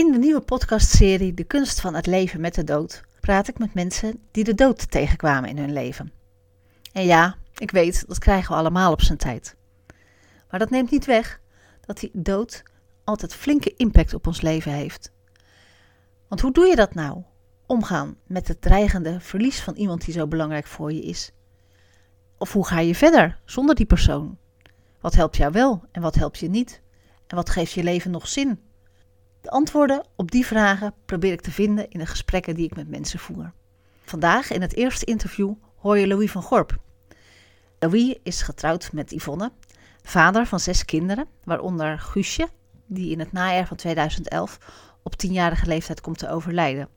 [0.00, 3.74] In de nieuwe podcastserie De kunst van het leven met de dood praat ik met
[3.74, 6.12] mensen die de dood tegenkwamen in hun leven.
[6.92, 9.56] En ja, ik weet, dat krijgen we allemaal op zijn tijd.
[10.50, 11.40] Maar dat neemt niet weg
[11.80, 12.62] dat die dood
[13.04, 15.12] altijd flinke impact op ons leven heeft.
[16.28, 17.22] Want hoe doe je dat nou?
[17.66, 21.32] Omgaan met het dreigende verlies van iemand die zo belangrijk voor je is.
[22.38, 24.38] Of hoe ga je verder zonder die persoon?
[25.00, 26.82] Wat helpt jou wel en wat helpt je niet?
[27.26, 28.69] En wat geeft je leven nog zin?
[29.40, 32.88] De antwoorden op die vragen probeer ik te vinden in de gesprekken die ik met
[32.88, 33.52] mensen voer.
[34.04, 36.78] Vandaag in het eerste interview hoor je Louis van Gorp.
[37.78, 39.52] Louis is getrouwd met Yvonne,
[40.02, 42.48] vader van zes kinderen, waaronder Guusje,
[42.86, 44.58] die in het najaar van 2011
[45.02, 46.88] op tienjarige leeftijd komt te overlijden.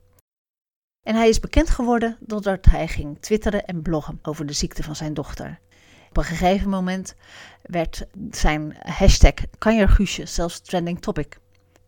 [1.03, 4.95] En hij is bekend geworden doordat hij ging twitteren en bloggen over de ziekte van
[4.95, 5.59] zijn dochter.
[6.09, 7.15] Op een gegeven moment
[7.61, 11.41] werd zijn hashtag Kanjerguusje zelfs trending topic.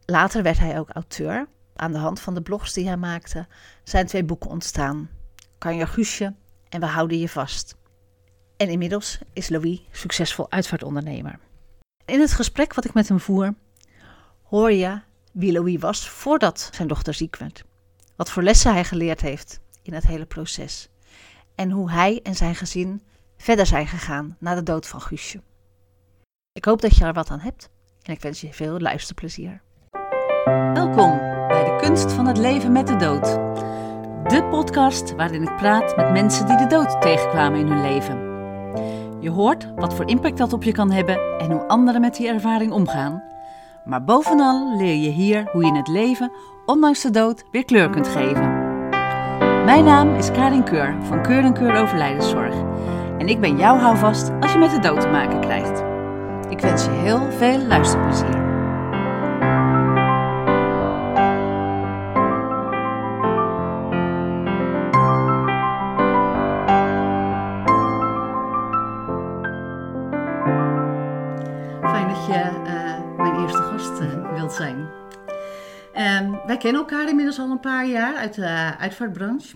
[0.05, 1.47] Later werd hij ook auteur.
[1.75, 3.47] Aan de hand van de blogs die hij maakte
[3.83, 5.09] zijn twee boeken ontstaan.
[5.57, 6.33] Kanjerguusje
[6.69, 7.75] en We houden je vast.
[8.57, 11.39] En inmiddels is Louis succesvol uitvaartondernemer.
[12.05, 13.53] In het gesprek wat ik met hem voer,
[14.43, 17.63] hoor je wie Louis was voordat zijn dochter ziek werd.
[18.15, 20.89] Wat voor lessen hij geleerd heeft in het hele proces.
[21.55, 23.03] En hoe hij en zijn gezin
[23.37, 25.41] verder zijn gegaan na de dood van Guusje.
[26.51, 27.69] Ik hoop dat je er wat aan hebt
[28.01, 29.61] en ik wens je veel luisterplezier.
[30.45, 33.23] Welkom bij de kunst van het leven met de dood.
[34.29, 38.19] De podcast waarin ik praat met mensen die de dood tegenkwamen in hun leven.
[39.19, 42.27] Je hoort wat voor impact dat op je kan hebben en hoe anderen met die
[42.27, 43.23] ervaring omgaan.
[43.85, 46.31] Maar bovenal leer je hier hoe je het leven,
[46.65, 48.53] ondanks de dood, weer kleur kunt geven.
[49.65, 52.55] Mijn naam is Karin Keur van Keur en Keur Overlijdenszorg.
[53.17, 55.83] En ik ben jouw houvast als je met de dood te maken krijgt.
[56.49, 58.44] Ik wens je heel veel luisterplezier.
[76.65, 79.55] Kennen elkaar inmiddels al een paar jaar uit de uitvaartbranche.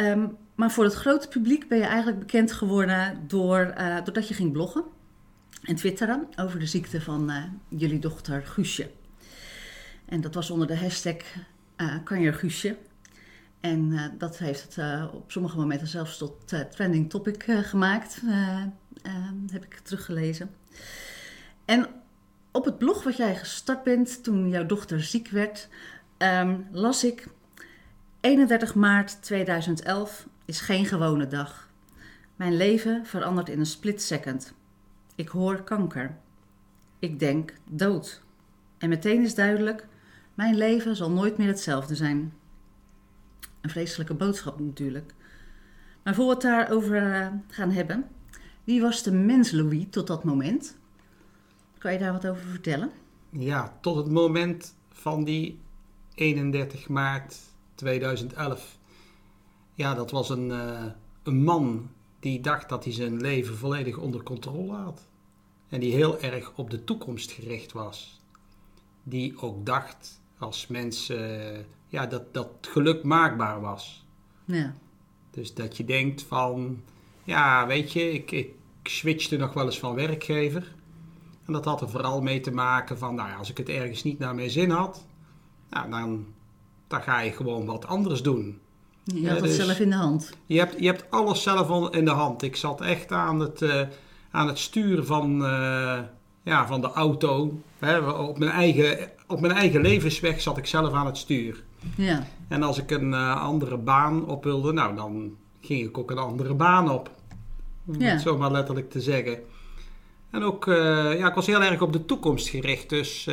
[0.00, 4.34] Um, maar voor het grote publiek ben je eigenlijk bekend geworden door, uh, doordat je
[4.34, 4.84] ging bloggen
[5.62, 7.32] en twitteren over de ziekte van
[7.68, 8.90] jullie dochter Guusje.
[10.04, 11.16] En dat was onder de hashtag
[12.04, 12.76] Kanjer Guusje.
[13.60, 18.22] En dat heeft het op sommige momenten zelfs tot trending topic gemaakt,
[19.50, 20.50] heb ik teruggelezen.
[21.64, 21.86] En
[22.52, 25.68] op het blog wat jij gestart bent toen jouw dochter ziek werd,
[26.22, 27.26] um, las ik
[28.20, 31.68] 31 maart 2011 is geen gewone dag.
[32.36, 34.52] Mijn leven verandert in een split second.
[35.14, 36.16] Ik hoor kanker.
[36.98, 38.22] Ik denk dood.
[38.78, 39.86] En meteen is duidelijk,
[40.34, 42.32] mijn leven zal nooit meer hetzelfde zijn.
[43.60, 45.14] Een vreselijke boodschap natuurlijk.
[46.02, 48.08] Maar voor we het daarover gaan hebben,
[48.64, 50.76] wie was de mens Louis tot dat moment?
[51.78, 52.90] Kan je daar wat over vertellen?
[53.30, 55.60] Ja, tot het moment van die
[56.20, 57.36] 31 maart
[57.74, 58.78] 2011.
[59.74, 60.84] Ja, dat was een, uh,
[61.22, 65.06] een man die dacht dat hij zijn leven volledig onder controle had.
[65.68, 68.20] En die heel erg op de toekomst gericht was.
[69.02, 74.04] Die ook dacht als mens uh, ja, dat, dat geluk maakbaar was.
[74.44, 74.74] Ja.
[75.30, 76.82] Dus dat je denkt van,
[77.24, 80.74] ja, weet je, ik, ik switchte nog wel eens van werkgever.
[81.46, 84.02] En dat had er vooral mee te maken van, nou ja, als ik het ergens
[84.02, 85.08] niet naar mijn zin had,
[85.70, 86.26] nou, dan,
[86.88, 88.58] dan ga je gewoon wat anders doen.
[89.04, 90.30] Je ja, het dus zelf in de hand.
[90.46, 92.42] Je hebt, je hebt alles zelf in de hand.
[92.42, 93.82] Ik zat echt aan het, uh,
[94.30, 95.98] aan het sturen van, uh,
[96.42, 97.60] ja, van de auto.
[97.78, 101.64] Hè, op, mijn eigen, op mijn eigen levensweg zat ik zelf aan het stuur.
[101.96, 102.26] Ja.
[102.48, 106.18] En als ik een uh, andere baan op wilde, nou, dan ging ik ook een
[106.18, 107.10] andere baan op.
[107.86, 108.08] Om Ja.
[108.08, 109.38] het zo maar letterlijk te zeggen.
[110.30, 112.88] En ook, ja, ik was heel erg op de toekomst gericht.
[112.88, 113.28] Dus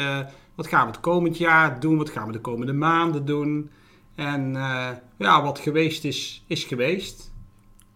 [0.57, 1.97] wat gaan we het komend jaar doen?
[1.97, 3.71] Wat gaan we de komende maanden doen?
[4.15, 7.31] En uh, ja, wat geweest is, is geweest.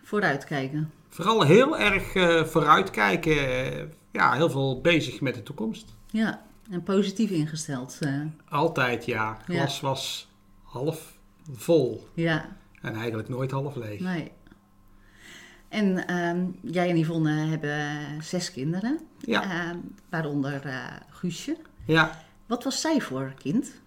[0.04, 0.92] Vooruitkijken.
[1.10, 2.12] Vooral heel erg
[2.50, 3.36] vooruitkijken.
[4.12, 5.94] ja, heel veel bezig met de toekomst.
[6.08, 6.42] Ja,
[6.72, 8.00] en positief ingesteld.
[8.50, 9.38] Altijd, ja.
[9.46, 9.88] Glas ja.
[9.88, 10.30] was
[10.64, 11.14] half
[11.52, 12.08] vol.
[12.14, 12.58] Ja.
[12.82, 14.00] En eigenlijk nooit half leeg.
[14.00, 14.32] Nee.
[15.70, 19.44] En um, jij en Yvonne hebben zes kinderen, ja.
[19.44, 19.78] uh,
[20.10, 21.58] waaronder uh, Guusje.
[21.86, 22.20] Ja.
[22.52, 23.82] Wat was zij voor kind?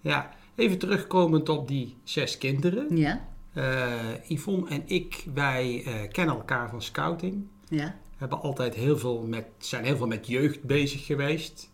[0.00, 2.96] Ja, even terugkomend op die zes kinderen.
[2.96, 3.28] Ja.
[3.54, 7.46] Uh, Yvonne en ik, wij kennen elkaar van scouting.
[7.68, 7.96] Ja.
[8.16, 11.70] Hebben altijd heel veel met, zijn heel veel met jeugd bezig geweest.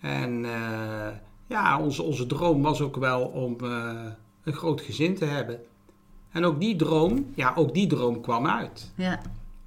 [0.00, 0.44] En
[1.46, 4.06] ja, onze, onze droom was ook wel om eh,
[4.44, 5.60] een groot gezin te hebben.
[6.30, 8.92] En ook die droom, ja, ook die droom kwam uit.
[8.96, 9.12] Ja.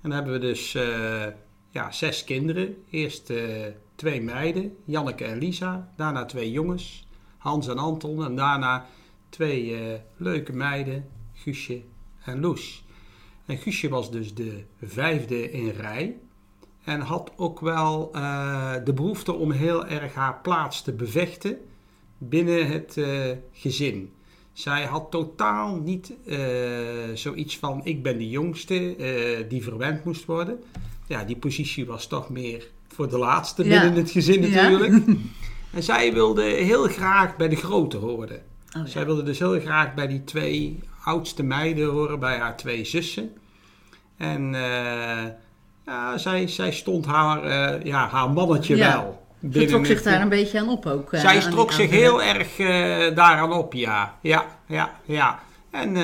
[0.02, 1.26] En dan hebben we dus eh,
[1.70, 2.84] ja, zes kinderen.
[2.90, 3.66] Eerst eh,
[3.98, 5.94] twee meiden, Janneke en Lisa.
[5.96, 7.08] Daarna twee jongens,
[7.38, 8.24] Hans en Anton.
[8.24, 8.86] En daarna
[9.30, 11.82] twee eh, leuke meiden, Guusje
[12.24, 12.84] en Loes.
[13.46, 16.18] En Guusje was dus de vijfde in rij.
[16.84, 21.58] En had ook wel eh, de behoefte om heel erg haar plaats te bevechten
[22.18, 24.12] binnen het eh, gezin.
[24.54, 26.14] Zij had totaal niet
[27.14, 28.96] zoiets van: ik ben de jongste
[29.50, 30.64] die verwend moest worden.
[31.08, 34.94] Ja, die positie was toch meer voor de laatste binnen het gezin natuurlijk.
[35.74, 38.42] En zij wilde heel graag bij de grote horen.
[38.78, 38.86] Oh.
[38.86, 43.32] Zij wilde dus heel graag bij die twee oudste meiden horen, bij haar twee zussen.
[44.18, 45.32] En eh,
[45.86, 48.92] ja, zij, zij stond haar, eh, ja, haar mannetje Ja.
[48.92, 49.26] wel.
[49.52, 51.14] Ze trok zich daar een beetje aan op ook.
[51.14, 52.56] eh, Zij trok zich heel erg
[53.16, 54.16] daaraan op, ja.
[54.22, 55.40] Ja, ja, ja.
[55.72, 55.96] En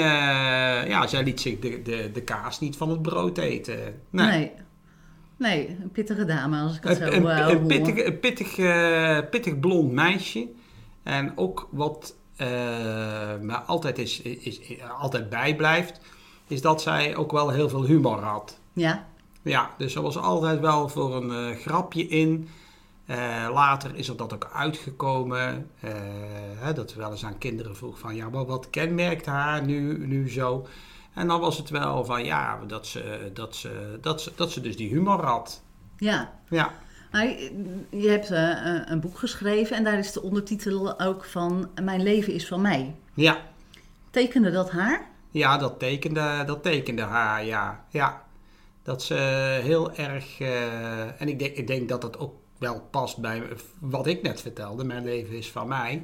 [0.87, 3.77] ja, zij liet zich de, de, de kaas niet van het brood eten.
[4.09, 4.27] Nee.
[4.27, 4.51] Nee.
[5.37, 5.77] Nee.
[5.81, 9.59] een pittige dame als ik het zo Een, eh, een pittig, een pittig, eh, pittig
[9.59, 10.47] blond meisje.
[11.03, 12.47] En ook wat eh
[13.41, 15.99] me altijd, is, is, is- altijd bijblijft,
[16.47, 18.59] is dat zij ook wel heel veel humor had.
[18.73, 19.07] Ja,
[19.41, 22.47] Ja, dus er was altijd wel voor een grapje in.
[23.53, 25.69] Later is er dat ook uitgekomen.
[26.57, 28.15] hè, dat we wel eens aan kinderen vroeg van...
[28.15, 30.67] Ja, maar wat kenmerkt haar nu, nu zo?
[31.13, 34.61] En dan was het wel van ja, dat ze, dat ze, dat ze, dat ze
[34.61, 35.61] dus die humor had.
[35.97, 36.31] ja.
[36.49, 36.71] Ja,
[37.11, 37.25] Maar
[37.89, 42.33] je hebt eh, een boek geschreven en daar is de ondertitel ook van Mijn leven
[42.33, 42.95] is van mij.
[43.13, 43.37] ja.
[44.11, 45.07] Tekende dat haar?
[45.31, 47.85] Ja, dat tekende, dat tekende haar, ja.
[47.89, 48.23] ja.
[48.83, 49.13] Dat ze
[49.63, 50.39] heel erg...
[50.39, 53.43] eh, en ik denk, ik denk dat dat ook wel past bij
[53.79, 54.83] wat ik net vertelde.
[54.83, 56.03] Mijn leven is van mij.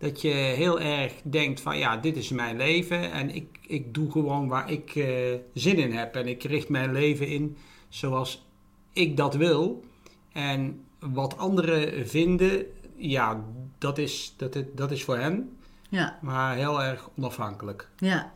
[0.00, 3.12] Dat je heel erg denkt van ja, dit is mijn leven.
[3.12, 6.14] En ik, ik doe gewoon waar ik eh, zin in heb.
[6.14, 7.56] En ik richt mijn leven in
[7.88, 8.46] zoals
[8.92, 9.84] ik dat wil.
[10.32, 12.66] En wat anderen vinden,
[12.96, 13.44] ja,
[13.78, 15.56] dat is, dat, dat is voor hen.
[15.88, 17.88] Ja, Maar heel erg onafhankelijk.
[17.98, 18.32] ja.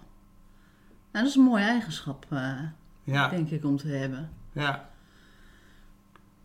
[1.12, 2.58] Nou, dat is een mooie eigenschap, eh,
[3.04, 4.30] Ja, denk ik, om te hebben.
[4.52, 4.90] ja.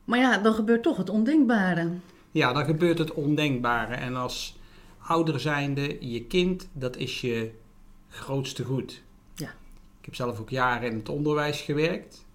[0.03, 1.89] Maar ja, dan gebeurt toch het ondenkbare.
[2.31, 3.93] Ja, dan gebeurt het ondenkbare.
[3.93, 4.58] En als
[5.09, 7.51] ouder zijnde, je kind, dat is je
[8.09, 9.01] grootste goed.
[9.35, 9.49] Ja.
[9.99, 12.25] Ik heb zelf ook jaren in het onderwijs gewerkt.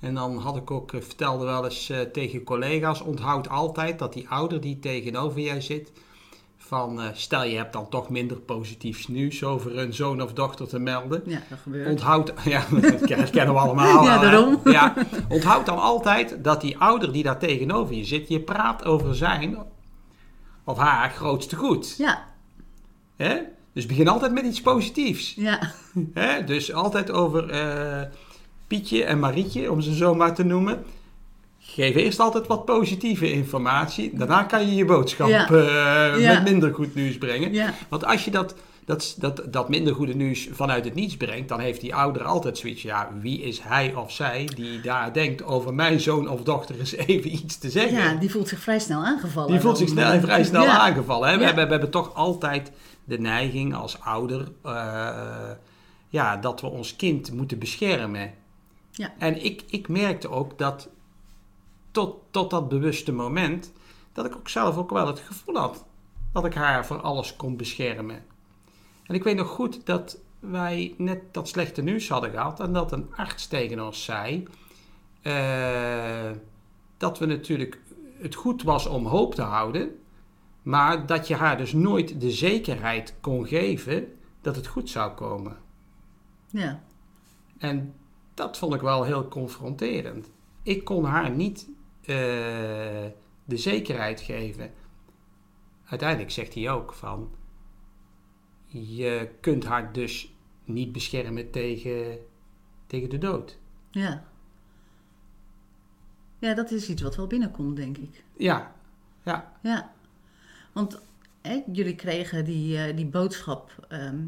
[0.00, 4.12] En dan had ik ook, eh, vertelde wel eens eh, tegen collega's, onthoud altijd dat
[4.12, 5.92] die ouder die tegenover jij zit,
[6.56, 10.68] van eh, stel je hebt dan toch minder positiefs nieuws over een zoon of dochter
[10.68, 11.22] te melden.
[11.26, 11.88] Ja, dat gebeurt.
[11.88, 12.64] Onthoud, ja,
[13.06, 14.04] dat kennen we allemaal.
[14.04, 14.30] Ja, hè?
[14.30, 14.60] daarom.
[14.64, 14.94] Ja,
[15.28, 19.58] onthoud dan altijd dat die ouder die daar tegenover je zit, je praat over zijn
[20.70, 21.94] of haar grootste goed.
[21.98, 22.24] Ja,
[23.16, 23.36] Hè?
[23.74, 25.34] Dus begin altijd met iets positiefs.
[25.36, 25.72] ja,
[26.14, 26.44] Hè?
[26.44, 28.02] Dus altijd over eh,
[28.66, 30.84] Pietje en Marietje, om ze zo maar te noemen.
[31.58, 34.10] Geef eerst altijd wat positieve informatie.
[34.16, 35.48] Daarna kan je je boodschap Ja.
[35.50, 36.32] eh, Ja.
[36.34, 37.52] met minder goed nieuws brengen.
[37.52, 38.54] ja, Want als je dat,
[38.84, 42.58] dat, dat, dat minder goede nieuws vanuit het niets brengt, dan heeft die ouder altijd
[42.58, 42.82] zoiets.
[42.82, 46.92] Ja, wie is hij of zij die daar denkt over mijn zoon of dochter eens
[47.06, 47.98] even iets te zeggen?
[47.98, 49.50] ja, die voelt zich vrij snel aangevallen.
[49.50, 50.78] die voelt zich snel, vrij snel Ja.
[50.78, 51.28] aangevallen.
[51.28, 51.34] Hè?
[51.34, 51.46] We, Ja.
[51.46, 52.72] hebben, we hebben toch altijd
[53.04, 55.50] de neiging als ouder eh,
[56.08, 58.32] ja, dat we ons kind moeten beschermen.
[58.90, 59.12] Ja.
[59.18, 60.88] En ik, ik merkte ook dat
[61.90, 63.72] tot, tot dat bewuste moment,
[64.12, 65.84] dat ik ook zelf ook wel het gevoel had
[66.32, 68.22] dat ik haar voor alles kon beschermen.
[69.10, 72.92] En ik weet nog goed dat wij net dat slechte nieuws hadden gehad en dat
[72.92, 74.44] een arts tegen ons zei
[75.22, 76.30] eh,
[76.96, 77.80] dat we natuurlijk
[78.18, 79.98] het goed was om hoop te houden,
[80.62, 85.56] maar dat je haar dus nooit de zekerheid kon geven dat het goed zou komen.
[86.46, 86.82] Ja,
[87.58, 87.94] En
[88.34, 90.30] dat vond ik wel heel confronterend.
[90.62, 91.68] Ik kon haar niet
[92.00, 92.06] eh,
[93.44, 94.72] de zekerheid geven.
[95.84, 97.30] Uiteindelijk zegt hij ook van,
[98.70, 100.34] je kunt haar dus
[100.64, 102.18] niet beschermen tegen,
[102.86, 103.58] tegen de dood.
[103.90, 104.28] ja.
[106.38, 108.24] Ja, dat is iets wat wel binnenkomt, denk ik.
[108.36, 108.74] Ja,
[109.22, 109.92] ja, Ja,
[110.72, 111.00] want
[111.40, 114.26] hè, jullie kregen die, eh, die boodschap ehm,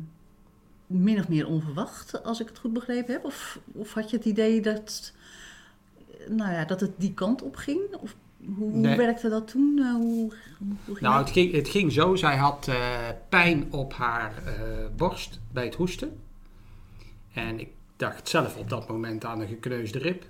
[0.87, 3.25] min of meer onverwacht, als ik het goed begrepen heb.
[3.25, 5.12] Of, of had je het idee dat,
[6.18, 7.94] eh, nou ja, dat het die kant op ging?
[7.94, 8.16] Of
[8.56, 8.96] hoe, Nee.
[8.96, 9.78] werkte dat toen?
[9.78, 10.32] Eh, hoe,
[10.84, 12.14] hoe, Nou, het ging, het ging zo.
[12.14, 14.52] Zij had eh, pijn op haar eh,
[14.96, 16.20] borst bij het hoesten.
[17.32, 20.25] En ik dacht zelf op dat moment aan een gekneusde rib.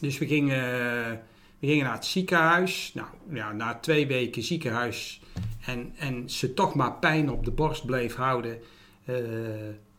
[0.00, 0.60] Dus we gingen,
[1.58, 2.92] We gingen naar het ziekenhuis.
[2.94, 5.20] Nou, ja, na twee weken ziekenhuis
[5.66, 8.58] en, en ze toch maar pijn op de borst bleef houden,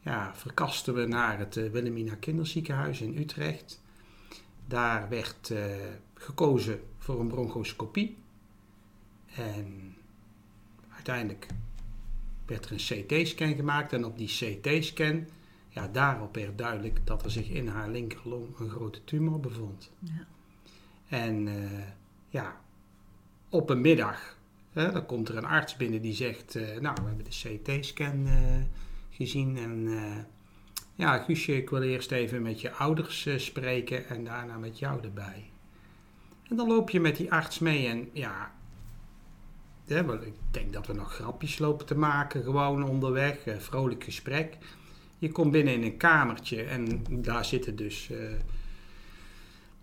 [0.01, 3.81] ja, verkasten we naar het Wilhelmina Kinderziekenhuis in Utrecht.
[4.67, 5.53] Daar werd
[6.23, 8.17] gekozen voor een bronchoscopie.
[9.35, 9.95] En
[10.89, 11.47] uiteindelijk
[12.45, 13.93] werd er een CT-scan gemaakt.
[13.93, 15.27] En op die CT-scan,
[15.69, 19.91] ja, daarop werd duidelijk dat er zich in haar linkerlong een grote tumor bevond.
[19.99, 20.27] Ja.
[21.07, 21.81] En uh,
[22.29, 22.61] ja,
[23.49, 24.37] op een middag,
[24.71, 28.27] hè, dan komt er een arts binnen die zegt, uh, nou, we hebben de CT-scan
[28.27, 28.63] uh,
[29.09, 29.89] gezien en
[30.95, 35.52] ja, Guusje, ik wil eerst even met je ouders spreken en daarna met jou erbij.
[36.53, 38.51] En dan loop je met die arts mee en ja,
[39.85, 44.57] ik denk dat we nog grapjes lopen te maken, gewoon onderweg, uh, vrolijk gesprek.
[45.17, 48.31] Je komt binnen in een kamertje en daar zitten dus uh,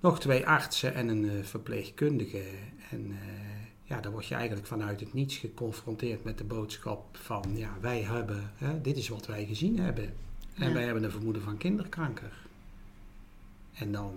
[0.00, 2.43] nog twee artsen en een uh, verpleegkundige.
[2.91, 3.19] En
[3.83, 8.03] ja, dan word je eigenlijk vanuit het niets geconfronteerd met de boodschap van, ja, wij
[8.03, 10.15] hebben, hè, dit is wat wij gezien hebben.
[10.55, 10.75] En ja.
[10.75, 12.33] wij hebben een vermoeden van kinderkanker.
[13.73, 14.15] En dan,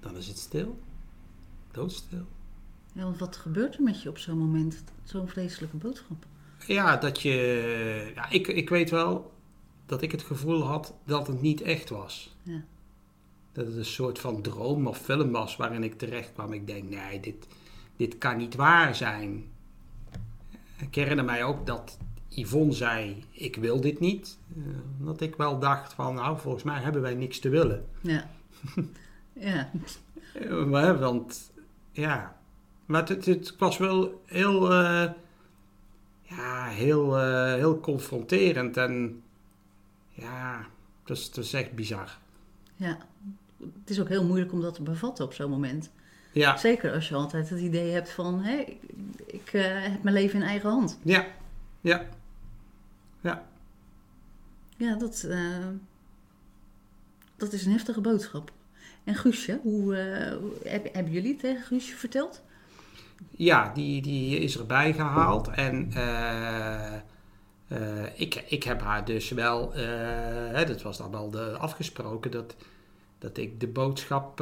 [0.00, 0.78] dan is het stil.
[1.72, 2.26] Doodstil.
[2.92, 4.84] Ja, want wat gebeurt er met je op zo'n moment?
[5.04, 6.26] Zo'n vreselijke boodschap.
[6.66, 8.12] Ja, dat je...
[8.14, 9.32] Ja, ik, ik weet wel
[9.86, 12.36] dat ik het gevoel had dat het niet echt was.
[12.42, 12.64] Ja.
[13.52, 16.52] Dat het een soort van droom of film was waarin ik terecht kwam.
[16.52, 17.46] Ik denk, nee, dit,
[17.96, 19.44] dit kan niet waar zijn.
[20.76, 21.98] Ik herinner mij ook dat
[22.28, 24.38] Yvonne zei, ik wil dit niet.
[24.56, 24.64] Uh,
[24.98, 27.86] dat ik wel dacht van, nou, volgens mij hebben wij niks te willen.
[28.00, 28.30] Ja.
[29.32, 29.70] ja.
[30.66, 31.50] maar, want,
[31.98, 32.36] ja,
[32.86, 35.10] maar het, het, was wel heel, uh,
[36.22, 39.22] ja, heel, uh, heel confronterend en
[40.08, 40.66] ja,
[41.00, 42.18] het is, het is echt bizar.
[42.76, 42.98] Ja,
[43.58, 45.90] het is ook heel moeilijk om dat te bevatten op zo'n moment.
[46.32, 46.56] Ja.
[46.56, 48.82] Zeker als je altijd het idee hebt van, hé, ik,
[49.26, 50.98] ik uh, heb mijn leven in eigen hand.
[51.02, 51.26] Ja,
[51.80, 52.06] ja,
[53.20, 53.46] ja.
[54.76, 55.28] Ja, dat,
[57.36, 58.52] dat is een heftige boodschap.
[59.04, 59.94] En Guusje, hoe,
[60.64, 62.42] heb, hebben jullie het tegen Guusje verteld?
[63.30, 65.48] Ja, die, die is erbij gehaald.
[65.48, 66.92] En uh,
[67.68, 72.56] uh, ik, ik heb haar dus wel, hè, dat was dan wel de, afgesproken, dat,
[73.18, 74.40] dat ik de boodschap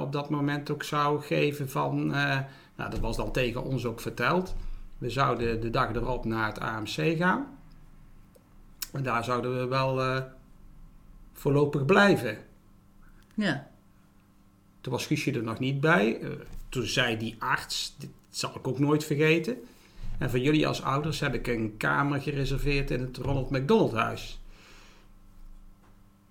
[0.00, 4.54] op dat moment ook zou geven van, nou dat was dan tegen ons ook verteld.
[4.98, 7.46] We zouden de dag erop naar het AMC gaan.
[8.92, 10.22] En daar zouden we wel
[11.32, 12.38] voorlopig blijven.
[13.34, 13.66] Ja.
[14.86, 16.20] Toen was Guusje er nog niet bij.
[16.68, 19.56] toen zei die arts, dit zal ik ook nooit vergeten.
[20.18, 24.40] En voor jullie als ouders heb ik een kamer gereserveerd in het Ronald McDonald Huis.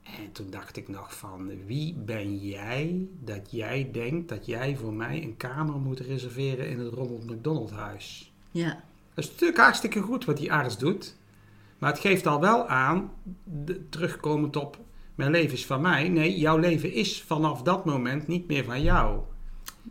[0.04, 4.94] En toen dacht ik nog van, wie ben jij dat jij denkt dat jij voor
[4.94, 8.32] mij een kamer moet reserveren in het Ronald McDonald Huis?
[8.52, 8.84] Ja.
[9.14, 11.16] Dat is natuurlijk hartstikke goed wat die arts doet.
[11.78, 13.12] Maar het geeft al wel aan,
[13.44, 14.78] de, terugkomend op
[15.16, 16.10] mijn leven is van mij.
[16.10, 19.20] Nee, jouw leven is vanaf dat moment niet meer van jou.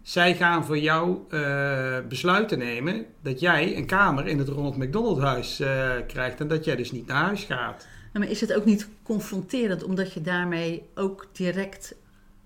[0.02, 5.20] Zij gaan voor jou uh, besluiten nemen dat jij een kamer in het Ronald McDonald
[5.20, 7.86] huis uh, krijgt en dat jij dus niet naar huis gaat.
[8.12, 11.94] Maar is het ook niet confronterend omdat je daarmee ook direct,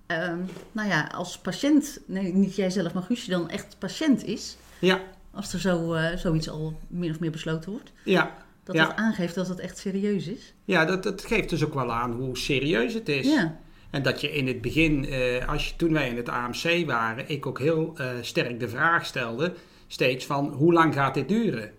[0.07, 0.33] uh,
[0.73, 4.57] nou ja, als patiënt, nee, niet jij zelf, maar Guusje dan echt patiënt is?
[4.79, 5.01] Ja.
[5.31, 7.93] Als er zo, uh, zoiets al min of meer besloten wordt?
[8.05, 8.37] Ja.
[8.69, 8.87] Dat ja.
[8.87, 10.55] het aangeeft dat het echt serieus is?
[10.65, 13.27] Ja, dat, dat geeft dus ook wel aan hoe serieus het is.
[13.27, 13.59] Ja.
[13.91, 17.29] En dat je in het begin, uh, als je, toen wij in het AMC waren,
[17.29, 19.55] ik ook heel uh, sterk de vraag stelde,
[19.87, 21.73] steeds van hoe lang gaat dit duren?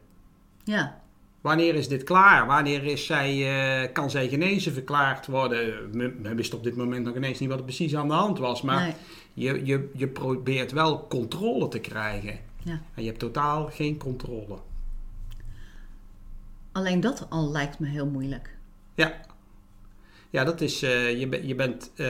[0.64, 1.02] Ja.
[1.42, 2.46] Wanneer is dit klaar?
[2.48, 3.36] Wanneer is zij,
[3.84, 5.92] uh, kan zij genezen verklaard worden?
[6.22, 8.62] We wisten op dit moment nog ineens niet wat er precies aan de hand was,
[8.62, 8.94] maar nee.
[9.34, 12.40] je, je, je probeert wel controle te krijgen.
[12.64, 12.82] Ja.
[12.96, 14.58] En je hebt totaal geen controle.
[16.72, 18.58] Alleen dat al lijkt me heel moeilijk.
[18.96, 19.14] Ja,
[20.30, 22.08] ja, dat is, uh, je, je bent, uh,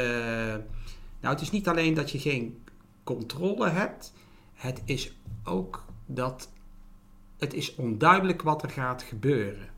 [1.20, 2.63] nou het is niet alleen dat je geen
[3.04, 4.13] controle hebt,
[4.54, 5.13] het is
[5.44, 6.50] ook dat
[7.38, 9.70] het is onduidelijk wat er gaat gebeuren.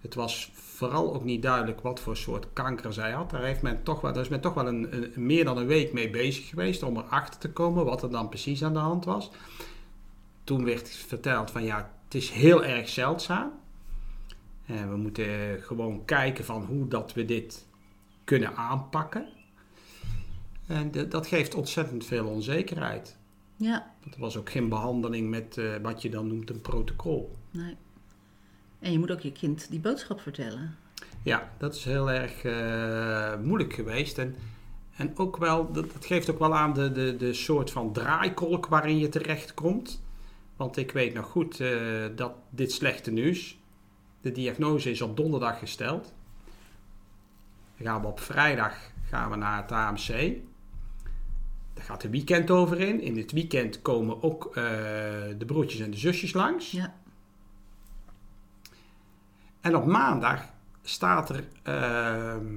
[0.00, 3.30] Het was vooral ook niet duidelijk wat voor soort kanker zij had.
[3.30, 5.66] Daar, heeft men toch wel, daar is men toch wel een, een, meer dan een
[5.66, 9.04] week mee bezig geweest om erachter te komen wat er dan precies aan de hand
[9.04, 9.30] was.
[10.44, 13.52] Toen werd verteld van ja, het is heel erg zeldzaam.
[14.66, 17.66] En we moeten gewoon kijken van hoe dat we dit
[18.24, 19.28] kunnen aanpakken.
[20.66, 23.16] En de, dat geeft ontzettend veel onzekerheid.
[23.56, 23.94] Ja.
[24.12, 27.36] Er was ook geen behandeling met uh, wat je dan noemt een protocol.
[27.50, 27.76] Nee.
[28.78, 30.76] En je moet ook je kind die boodschap vertellen.
[31.22, 34.18] Ja, dat is heel erg uh, moeilijk geweest.
[34.18, 34.36] En
[34.96, 38.66] En ook wel, dat, dat geeft ook wel aan de, de, de soort van draaikolk
[38.66, 40.02] waarin je terechtkomt.
[40.56, 41.70] Want ik weet nog goed eh,
[42.16, 43.58] dat dit slechte nieuws,
[44.26, 46.12] de diagnose is op donderdag gesteld.
[47.76, 50.08] Dan gaan we op vrijdag gaan we naar het AMC.
[51.74, 53.00] Daar gaat de weekend over in.
[53.00, 54.54] In het weekend komen ook eh,
[55.38, 56.70] de broertjes en de zusjes langs.
[56.70, 56.94] Ja.
[59.60, 60.44] En op maandag
[60.82, 62.54] staat er, ehm,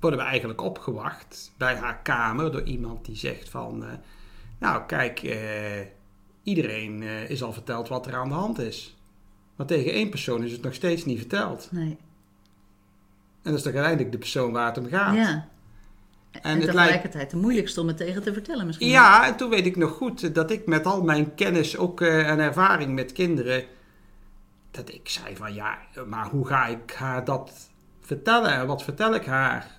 [0.00, 3.92] worden we eigenlijk opgewacht bij haar kamer door iemand die zegt van, eh,
[4.58, 5.86] nou kijk, eh,
[6.42, 8.93] iedereen is al verteld wat er aan de hand is.
[9.56, 11.68] Maar tegen één persoon is het nog steeds niet verteld.
[11.70, 11.96] Nee.
[13.42, 15.14] En dat is toch uiteindelijk de persoon waar het om gaat.
[15.14, 15.48] Ja.
[16.30, 18.88] En, En het tegelijkertijd de moeilijkste om het tegen te vertellen misschien.
[18.88, 22.30] Ja, en toen weet ik nog goed dat ik met al mijn kennis ook eh,
[22.30, 23.64] en ervaring met kinderen,
[24.70, 27.70] dat ik zei van ja, maar hoe ga ik haar dat
[28.00, 29.70] vertellen en wat vertel ik haar?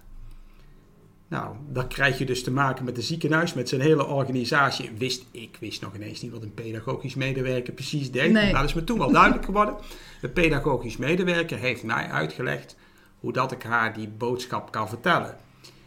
[1.28, 4.92] Nou, dan krijg je dus te maken met een ziekenhuis, met zijn hele organisatie.
[4.98, 8.32] Wist, ik wist nog ineens niet wat een pedagogisch medewerker precies deed.
[8.32, 8.44] Nee.
[8.44, 9.76] Nou, dat is me toen wel duidelijk geworden.
[10.22, 12.76] De pedagogisch medewerker heeft mij uitgelegd
[13.20, 15.38] hoe dat ik haar die boodschap kan vertellen.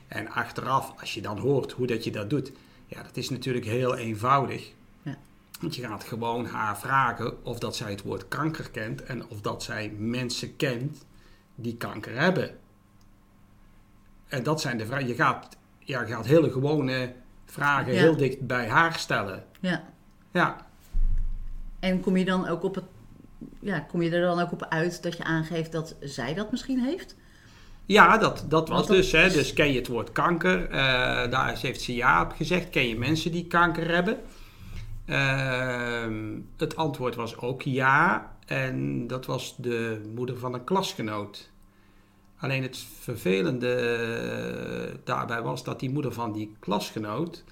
[0.09, 2.53] En achteraf, als je dan hoort hoe dat je dat doet,
[2.87, 4.73] ja, dat is natuurlijk heel eenvoudig.
[5.03, 5.19] Ja.
[5.61, 9.41] Want je gaat gewoon haar vragen of dat zij het woord kanker kent en of
[9.41, 11.05] dat zij mensen kent
[11.55, 12.51] die kanker hebben.
[14.29, 15.07] En dat zijn de vragen.
[15.07, 17.13] Je gaat, ja, je gaat hele gewone
[17.47, 18.01] vragen Ja.
[18.01, 19.45] heel dicht bij haar stellen.
[19.61, 19.85] Ja.
[20.33, 20.67] Ja,
[21.81, 22.85] En kom je dan ook op het.
[23.61, 26.81] Ja, kom je er dan ook op uit dat je aangeeft dat zij dat misschien
[26.81, 27.15] heeft?
[27.87, 29.13] ja dat, dat was dat dus.
[29.13, 29.25] Hè.
[29.25, 30.65] is- Dus ken je het woord kanker?
[30.71, 30.71] Eh,
[31.31, 32.71] daar heeft ze ja op gezegd.
[32.71, 34.19] Ken je mensen die kanker hebben?
[35.07, 38.33] Ehm, het antwoord was ook ja.
[38.47, 41.51] En dat was de moeder van een klasgenoot.
[42.39, 47.45] Alleen het vervelende eh, daarbij was dat die moeder van die klasgenoot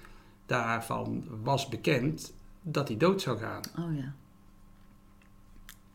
[0.45, 3.61] daarvan was bekend dat hij dood zou gaan.
[3.79, 4.13] Oh ja.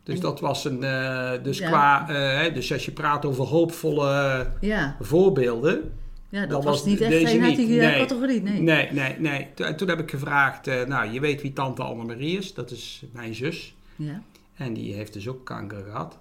[0.03, 0.83] Dus dat was een.
[0.83, 1.67] eh, dus Ja.
[1.67, 2.09] qua.
[2.09, 5.93] eh, dus als je praat over hoopvolle Ja, voorbeelden.
[6.29, 7.55] ja dat, was, was niet echt deze niet.
[7.57, 7.99] die Nee.
[7.99, 8.41] categorie.
[8.41, 8.59] Nee.
[8.61, 9.47] Nee, nee, nee.
[9.53, 10.65] Toen, toen heb ik gevraagd.
[10.65, 12.53] nou, je weet wie tante Annemarie is.
[12.53, 13.75] Dat is mijn zus.
[13.95, 14.21] Ja.
[14.53, 16.17] En die heeft dus ook kanker gehad.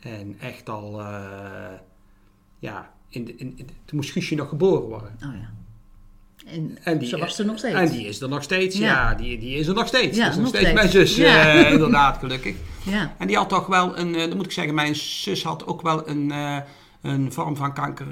[0.00, 1.00] En echt al.
[1.00, 1.06] eh,
[2.58, 5.16] ja, in de, in, in- toen moest Guusje nog geboren worden.
[5.24, 5.50] Oh ja.
[6.46, 7.74] En, En die, ze was er nog steeds.
[7.74, 8.78] En die is er nog steeds.
[8.78, 9.14] Ja, Ja.
[9.14, 10.16] die, die is er nog steeds.
[10.16, 11.52] Ja, dat is nog nog steeds mijn zus, Ja.
[11.54, 12.56] eh, inderdaad, gelukkig.
[12.84, 13.14] Ja.
[13.18, 15.82] En die had toch wel een, eh, dan moet ik zeggen, mijn zus had ook
[15.82, 16.32] wel een,
[17.02, 18.06] een vorm van kanker.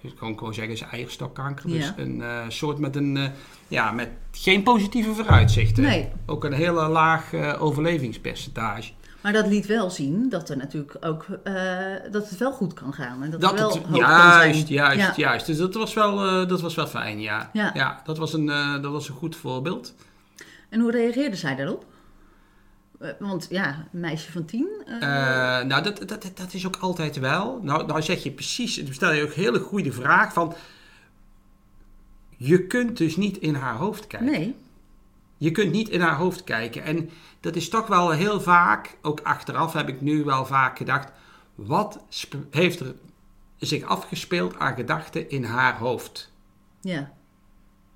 [0.00, 1.68] ik kan gewoon zeggen, is eierstokkanker.
[1.68, 3.18] Dus een soort met een,
[3.68, 5.82] ja, met geen positieve vooruitzichten.
[5.82, 6.08] Nee.
[6.26, 8.92] Ook een hele laag overlevingspercentage.
[9.26, 11.54] Maar dat liet wel zien dat er natuurlijk ook eh,
[12.10, 13.22] dat het wel goed kan gaan.
[13.22, 15.12] En dat, Dat er wel het, hoop kan juist, juist, Ja.
[15.16, 15.46] juist.
[15.46, 17.50] Dus dat was wel, eh, dat was wel fijn, ja.
[17.52, 18.00] Ja.
[18.04, 19.94] dat, was een, eh, dat was een goed voorbeeld.
[20.68, 21.84] En hoe reageerde zij daarop?
[23.18, 24.68] Want ja, een meisje van tien.
[25.00, 27.60] nou, dat, dat, dat is ook altijd wel.
[27.62, 30.54] Nou, nou zeg je precies, dan stel je ook een hele goede vraag van...
[32.36, 34.30] Je kunt dus niet in haar hoofd kijken.
[34.30, 34.54] nee.
[35.36, 36.82] Je kunt niet in haar hoofd kijken.
[36.82, 41.12] En dat is toch wel heel vaak, ook achteraf heb ik nu wel vaak gedacht...
[41.54, 42.04] Wat
[42.50, 42.94] heeft er
[43.58, 46.32] zich afgespeeld aan gedachten in haar hoofd?
[46.80, 47.12] Ja.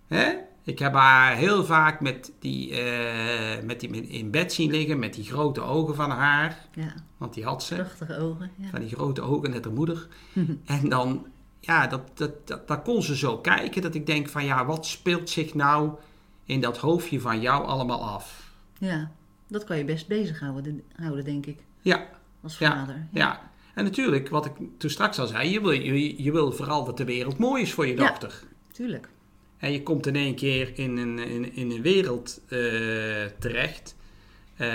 [0.06, 0.32] Hè?
[0.64, 5.14] Ik heb haar heel vaak met die, eh, met die in bed zien liggen met
[5.14, 6.68] die grote ogen van haar.
[6.74, 6.94] Ja.
[7.16, 7.74] Want die had ze.
[7.74, 8.50] Prachtige ogen.
[8.56, 8.68] Ja.
[8.68, 10.06] Van die grote ogen, net haar moeder.
[10.64, 11.26] En dan,
[11.60, 14.86] ja, dat, dat, dat, dat kon ze zo kijken dat ik denk van ja, wat
[14.86, 15.90] speelt zich nou
[16.50, 18.52] in dat hoofdje van jou allemaal af?
[18.78, 19.10] ja.
[19.48, 21.58] Dat kan je best bezighouden, houden, denk ik.
[21.80, 22.06] Ja,
[22.42, 23.06] Als ja, vader.
[23.12, 23.50] ja.
[23.74, 26.96] En natuurlijk, wat ik toen straks al zei, je wil, je, je wil vooral dat
[26.96, 28.06] de wereld mooi is voor je Ja.
[28.08, 28.42] dochter.
[28.72, 29.08] Tuurlijk.
[29.58, 32.58] En je komt in één keer in een, in, in een wereld eh,
[33.38, 33.96] terecht
[34.56, 34.66] eh,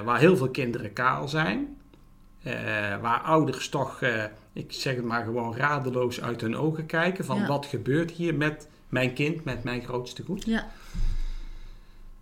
[0.00, 1.76] waar heel veel kinderen kaal zijn.
[2.42, 2.52] eh,
[3.00, 4.00] waar ouders toch,
[4.52, 7.46] ik zeg het maar gewoon radeloos uit hun ogen kijken van Ja.
[7.46, 10.44] wat gebeurt hier met mijn kind, met mijn grootste goed.
[10.44, 10.66] Ja.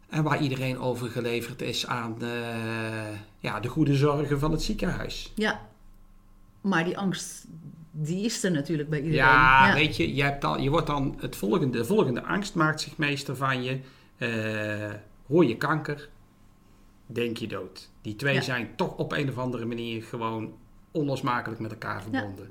[0.09, 2.29] En waar iedereen overgeleverd is aan eh,
[3.39, 5.33] ja, de goede zorgen van het ziekenhuis.
[5.35, 5.69] Ja.
[6.61, 7.47] Maar die angst,
[7.91, 9.19] die is er natuurlijk bij iedereen.
[9.25, 12.81] Ja, weet je, je, hebt al, je wordt dan het volgende, de volgende angst maakt
[12.81, 13.81] zich meester van je.
[14.17, 14.95] Eh,
[15.27, 16.09] hoor je kanker,
[17.07, 17.91] denk je dood.
[18.03, 18.41] Die twee Ja.
[18.41, 20.55] zijn toch op een of andere manier gewoon
[20.91, 22.51] onlosmakelijk met elkaar verbonden.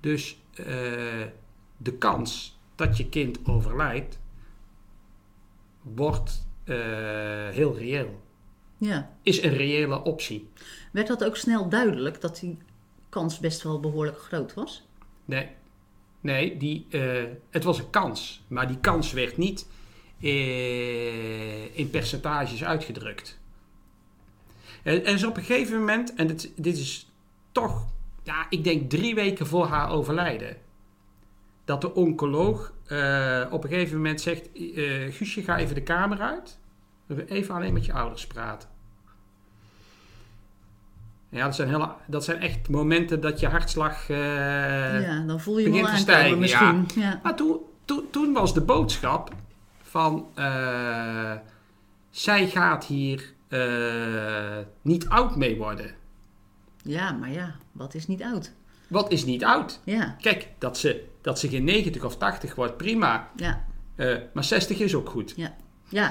[0.00, 0.66] Dus eh,
[1.76, 4.18] de kans dat je kind overlijdt,
[5.82, 6.76] wordt eh,
[7.48, 8.20] heel reëel.
[8.76, 9.16] ja.
[9.22, 10.48] Is een reële optie.
[10.92, 12.58] Werd dat ook snel duidelijk dat die
[13.08, 14.86] kans best wel behoorlijk groot was?
[15.24, 15.48] Nee,
[16.22, 18.42] Nee, die, eh, het was een kans.
[18.48, 19.66] Maar die kans werd niet
[20.20, 23.38] eh, in percentages uitgedrukt.
[24.82, 27.10] En, en dus op een gegeven moment, en dit, dit is
[27.52, 27.86] toch,
[28.22, 30.56] ja, ik denk drie weken voor haar overlijden,
[31.72, 36.20] dat de oncoloog eh, op een gegeven moment zegt: eh, Guusje, ga even de kamer
[36.20, 36.58] uit.
[37.26, 38.68] Even alleen met je ouders praten.
[41.28, 44.08] Ja, dat zijn, hele, dat zijn echt momenten dat je hartslag.
[44.08, 46.86] eh, ja, dan voel je begint wel te stijgen, misschien.
[46.94, 47.20] Ja.
[47.22, 49.34] Maar toen, toen, toen was de boodschap
[49.82, 50.26] van
[52.10, 53.32] zij gaat hier
[54.82, 55.94] niet oud mee worden.
[56.82, 58.52] ja, maar ja, wat is niet oud?
[58.92, 59.80] Wat is niet oud?
[59.84, 63.30] Ja, Kijk, dat ze, dat ze geen 90 of 80 wordt, prima.
[63.36, 63.64] ja,
[63.96, 65.32] Eh, maar 60 is ook goed.
[65.36, 65.54] ja.
[65.88, 66.10] Ja,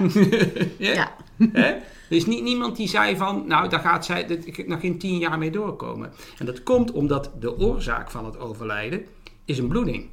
[0.77, 1.15] Ja?
[1.37, 1.67] Hè?
[1.69, 5.17] Er is niet, niemand die zei van, nou, daar gaat zij dit- nog geen 10
[5.17, 6.11] jaar mee doorkomen.
[6.37, 9.05] En dat komt omdat de oorzaak van het overlijden
[9.45, 10.09] is een bloeding.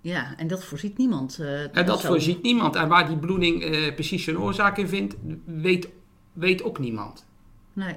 [0.00, 0.34] ja.
[0.36, 1.38] en dat voorziet niemand.
[1.38, 2.06] eh, En dat zo.
[2.08, 2.76] voorziet niemand.
[2.76, 5.88] En waar die bloeding eh, precies zijn oorzaak in vindt, weet,
[6.32, 7.26] weet ook niemand.
[7.72, 7.96] Nee,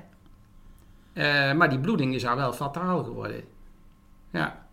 [1.54, 3.44] maar die bloeding is haar wel fataal geworden.
[4.32, 4.66] Ja,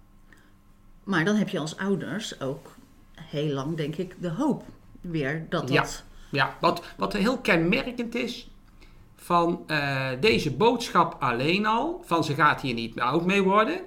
[1.05, 2.75] maar dan heb je als ouders ook
[3.21, 4.63] heel lang, denk ik, de hoop
[5.01, 5.81] weer dat Ja.
[5.83, 6.05] dat...
[6.31, 8.51] ja wat, wat heel kenmerkend is
[9.17, 13.81] van eh, deze boodschap alleen al, van ze gaat hier niet oud mee worden.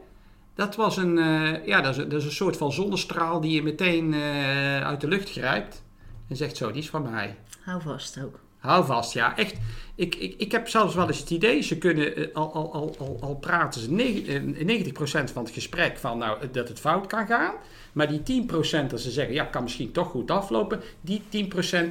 [0.55, 3.51] Dat was een, eh, ja, dat is, een- dat is een soort van zonnestraal die
[3.51, 5.83] je meteen eh, uit de lucht grijpt.
[6.27, 7.37] En zegt zo, die is van mij.
[7.63, 8.39] Hou vast ook.
[8.57, 9.57] Hou vast, ja, echt.
[10.01, 12.95] Ik, ik, ik heb zelfs wel eens het idee, ze kunnen eh, al, al, al,
[12.99, 17.07] al, al praten ze neg- eh, 90% van het gesprek van nou, dat het fout
[17.07, 17.53] kan gaan.
[17.93, 20.79] Maar die 10% dat ze zeggen, ja, kan misschien toch goed aflopen.
[21.01, 21.21] Die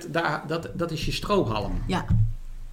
[0.05, 1.83] 10%, daar, dat, dat is je strohalm.
[1.87, 2.05] Ja.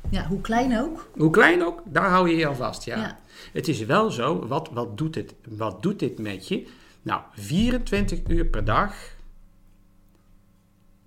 [0.10, 1.10] ja, hoe klein ook.
[1.18, 2.98] Hoe klein ook, daar hou je je al vast, ja.
[2.98, 3.20] Ja.
[3.54, 6.68] Het is wel zo, wat, wat, doet het, wat doet dit met je?
[7.02, 8.94] Nou, 24 uur per dag.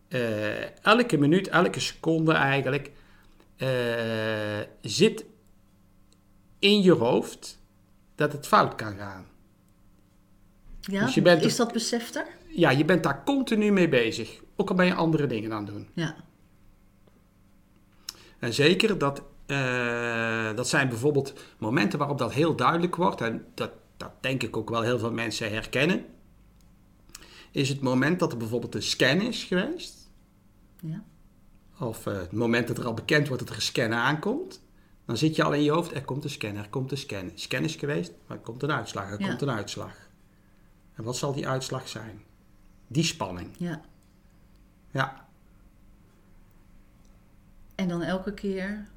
[0.08, 2.90] eh, elke minuut, elke seconde eigenlijk.
[3.60, 5.24] Eh, zit
[6.58, 7.58] in je hoofd
[8.14, 9.26] dat het fout kan gaan.
[10.80, 12.26] Ja, Dus je bent is dat beseft er?
[12.48, 14.40] Ja, je bent daar continu mee bezig.
[14.56, 15.88] Ook al ben je andere dingen aan het doen.
[15.94, 16.16] Ja,
[18.38, 23.20] En zeker dat, eh, dat zijn bijvoorbeeld momenten waarop dat heel duidelijk wordt.
[23.20, 26.04] En dat, dat denk ik ook wel heel veel mensen herkennen.
[27.50, 30.10] Is het moment dat er bijvoorbeeld een scan is geweest.
[30.80, 31.04] ja,
[31.80, 34.60] Of eh, het moment dat er al bekend wordt dat er een scan aankomt.
[35.04, 37.30] Dan zit je al in je hoofd, er komt een scan, er komt een scan.
[37.34, 39.28] Scan is geweest, maar er komt een uitslag, er Ja.
[39.28, 39.92] komt een uitslag.
[40.94, 42.22] En wat zal die uitslag zijn?
[42.86, 43.80] Die spanning, ja.
[44.90, 45.28] ja.
[47.74, 48.88] En dan elke keer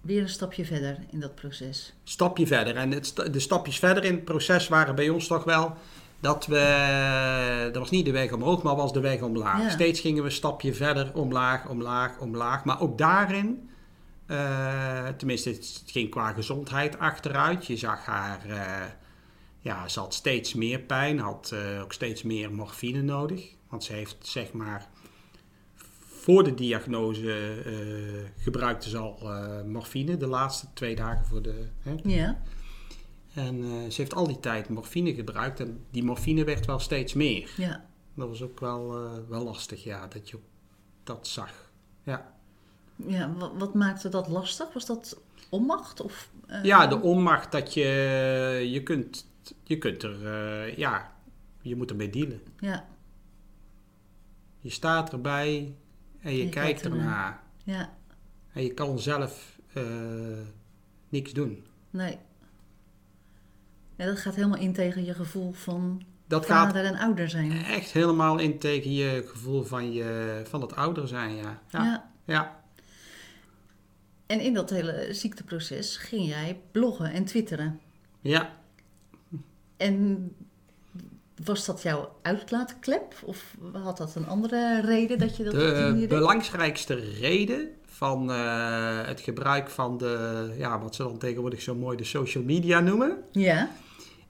[0.00, 1.94] weer een stapje verder in dat proces.
[2.04, 2.76] stapje verder.
[2.76, 5.76] En het, de stapjes verder in het proces waren bij ons toch wel
[6.20, 9.62] dat we, dat was niet de weg omhoog, maar was de weg omlaag.
[9.62, 9.70] Ja.
[9.70, 12.64] Steeds gingen we een stapje verder, omlaag, omlaag, omlaag.
[12.64, 13.70] Maar ook daarin,
[14.26, 17.66] eh, tenminste het ging qua gezondheid achteruit.
[17.66, 18.86] Je zag haar, eh,
[19.58, 23.54] ja, ze had steeds meer pijn, had eh, ook steeds meer morfine nodig.
[23.68, 24.86] Want ze heeft zeg maar
[26.06, 27.52] voor de diagnose
[28.38, 29.18] gebruikte ze al
[29.66, 31.66] morfine de laatste twee dagen voor de.
[31.82, 31.94] Hè?
[32.02, 32.38] Ja,
[33.34, 37.14] En eh, ze heeft al die tijd morfine gebruikt en die morfine werd wel steeds
[37.14, 37.50] meer.
[37.56, 37.86] ja.
[38.14, 40.38] Dat was ook wel, eh, wel lastig, ja, dat je
[41.04, 41.70] dat zag.
[42.02, 42.34] Ja,
[42.96, 44.72] ja wat, wat maakte dat lastig?
[44.72, 46.00] Was dat onmacht?
[46.00, 47.84] Of, eh, ja de onmacht dat je,
[48.70, 49.26] je kunt,
[49.62, 51.12] je kunt er, ja,
[51.62, 52.40] je moet ermee dealen.
[52.58, 52.86] Ja,
[54.60, 55.74] Je staat erbij
[56.20, 57.42] en je, je kijkt ernaar.
[57.64, 57.96] ja,
[58.52, 59.58] En je kan zelf
[61.08, 61.66] niks doen.
[61.90, 62.18] nee.
[63.98, 67.64] Ja, dat gaat helemaal in tegen je gevoel van Dat gaat vader en ouder zijn.
[67.64, 71.62] echt helemaal in tegen je gevoel van, je, van het ouder zijn, ja.
[71.70, 71.82] Ja.
[71.84, 72.60] Ja, ja.
[74.26, 77.80] En in dat hele ziekteproces ging jij bloggen en twitteren.
[78.20, 78.56] ja.
[79.76, 80.32] En
[81.44, 83.14] was dat jouw uitlaatklep?
[83.24, 86.08] Of had dat een andere reden dat je dat op die De manier deed?
[86.08, 91.96] belangrijkste reden van eh, het gebruik van de, ja, wat ze dan tegenwoordig zo mooi
[91.96, 93.70] de social media noemen, Ja,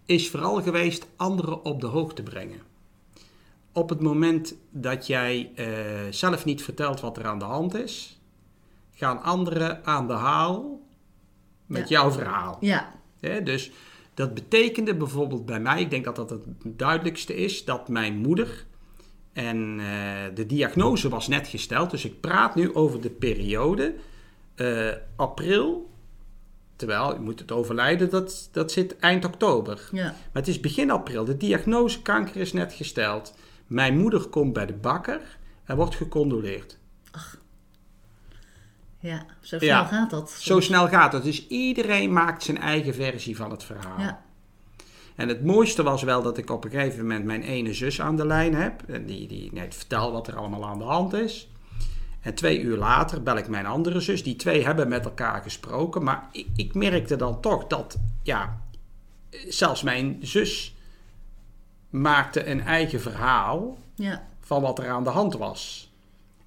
[0.05, 2.61] is vooral geweest anderen op de hoogte brengen.
[3.73, 5.67] Op het moment dat jij eh,
[6.11, 8.21] zelf niet vertelt wat er aan de hand is,
[8.95, 10.81] gaan anderen aan de haal
[11.67, 12.57] met jouw verhaal.
[12.61, 13.71] ja, Hè, dus
[14.15, 18.67] dat betekende bijvoorbeeld bij mij, ik denk dat dat het duidelijkste is, dat mijn moeder,
[19.39, 23.95] en eh, de diagnose was net gesteld, dus ik praat nu over de periode
[24.55, 25.91] eh, april
[26.77, 29.89] Terwijl, je moet het overlijden, dat, dat zit eind oktober.
[29.93, 30.05] Ja.
[30.05, 31.25] Maar het is begin april.
[31.25, 33.35] De diagnose kanker is net gesteld.
[33.67, 35.21] Mijn moeder komt bij de bakker
[35.65, 36.79] en wordt gecondoleerd.
[39.01, 39.85] Ja, zo snel Ja.
[39.85, 40.31] gaat dat.
[40.31, 41.23] Zo snel gaat het.
[41.23, 44.01] Dus iedereen maakt zijn eigen versie van het verhaal.
[44.01, 44.23] Ja,
[45.19, 48.17] En het mooiste was wel dat ik op een gegeven moment mijn ene zus aan
[48.17, 48.83] de lijn heb.
[48.89, 51.49] En die, die net vertelt wat er allemaal aan de hand is.
[52.21, 54.23] En twee uur later bel ik mijn andere zus.
[54.23, 56.03] Die twee hebben met elkaar gesproken.
[56.03, 58.63] Maar ik, ik merkte dan toch dat, ja,
[59.49, 60.77] zelfs mijn zus
[61.91, 65.88] maakte een eigen verhaal ja, van wat er aan de hand was.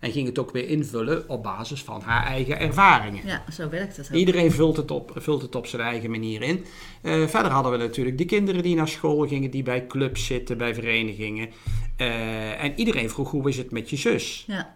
[0.02, 3.26] En ging het ook weer invullen op basis van haar eigen ervaringen.
[3.26, 4.16] ja, zo werkt het ook.
[4.18, 6.66] Iedereen vult het, op, vult het op zijn eigen manier in.
[7.02, 10.58] Eh, verder hadden we natuurlijk de kinderen die naar school gingen, die bij clubs zitten,
[10.58, 11.50] bij verenigingen.
[11.98, 14.44] Eh, en iedereen vroeg hoe is het met je zus?
[14.48, 14.74] Ja,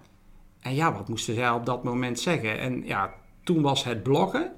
[0.61, 2.59] En ja, wat moesten zij op dat moment zeggen?
[2.59, 4.51] En ja, toen was het bloggen,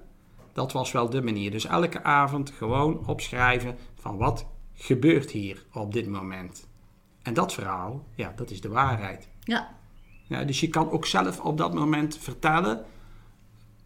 [0.54, 1.52] dat was wel de manier.
[1.52, 6.68] Dus elke avond gewoon opschrijven van wat gebeurt hier op dit moment.
[7.22, 9.28] En dat verhaal, ja, dat is de waarheid.
[9.44, 9.76] ja,
[10.28, 12.86] Ja, dus je kan ook zelf op dat moment vertellen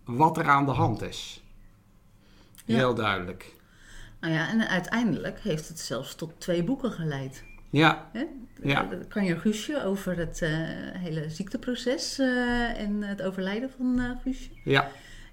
[0.03, 1.43] wat er aan de hand is.
[2.65, 2.75] Ja.
[2.75, 3.55] Heel duidelijk.
[4.19, 7.43] nou ja, en uiteindelijk heeft het zelfs tot twee boeken geleid.
[7.69, 8.25] Ja, Hè?
[8.63, 8.87] Ja.
[9.07, 10.49] Kan je Guusje over het eh,
[10.93, 14.49] hele ziekteproces eh, en het overlijden van eh Guusje.
[14.63, 14.89] ja,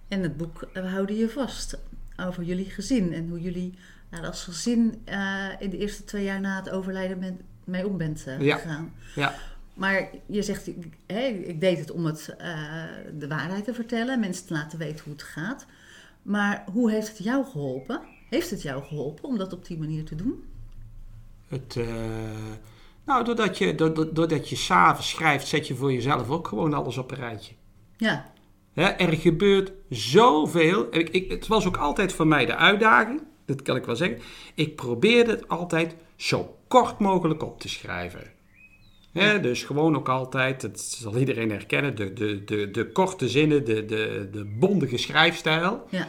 [0.08, 1.78] En het boek eh, We houden je vast
[2.16, 3.74] over jullie gezin en hoe jullie
[4.10, 7.96] nou, als gezin eh, in de eerste twee jaar na het overlijden met, mee om
[7.96, 8.56] bent eh, Ja.
[8.56, 8.94] gegaan.
[9.14, 9.34] ja.
[9.78, 12.82] Maar je zegt, ik, hè, ik deed het om het, eh,
[13.18, 15.66] de waarheid te vertellen, mensen te laten weten hoe het gaat.
[16.22, 18.00] Maar hoe heeft het jou geholpen?
[18.28, 20.44] Heeft het jou geholpen om dat op die manier te doen?
[21.48, 21.86] Het, eh,
[23.04, 26.98] nou, doordat je, doordat, doordat je s'avonds schrijft, zet je voor jezelf ook gewoon alles
[26.98, 27.54] op een rijtje.
[27.96, 28.32] Ja,
[28.78, 30.86] Hè, er gebeurt zoveel.
[30.90, 34.18] Ik, ik, het was ook altijd voor mij de uitdaging, dat kan ik wel zeggen.
[34.54, 38.32] Ik probeerde het altijd zo kort mogelijk op te schrijven.
[39.18, 43.64] Hè, dus gewoon ook altijd, dat zal iedereen herkennen, de, de, de, de korte zinnen,
[43.64, 45.86] de, de, de bondige schrijfstijl.
[45.90, 46.08] ja,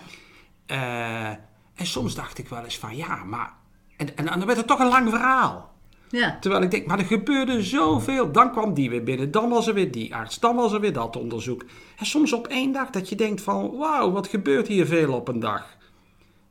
[0.65, 1.30] Eh,
[1.76, 3.54] en soms dacht ik wel eens van ja, maar.
[3.98, 5.72] En, en, dan werd het toch een lang verhaal.
[6.10, 8.32] ja, Terwijl ik denk, maar er gebeurde zoveel.
[8.32, 10.93] Dan kwam die weer binnen, dan was er weer die arts, dan was er weer
[10.93, 11.65] dat onderzoek.
[11.98, 15.28] En soms op één dag dat je denkt van, wauw, wat gebeurt hier veel op
[15.28, 15.78] een dag.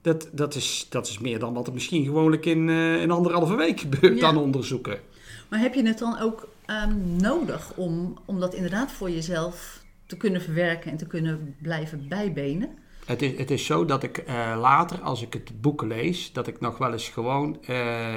[0.03, 3.57] Dat, dat, is, dat is meer dan wat er misschien gewoonlijk in eh, een anderhalve
[3.57, 4.27] week gebeurt Ja.
[4.27, 4.99] aan onderzoeken.
[5.49, 10.17] Maar heb je het dan ook ehm, nodig om, om dat inderdaad voor jezelf te
[10.17, 12.69] kunnen verwerken en te kunnen blijven bijbenen?
[13.05, 16.47] Het is, het is zo dat ik eh, later, als ik het boek lees, dat
[16.47, 18.15] ik nog wel eens gewoon eh,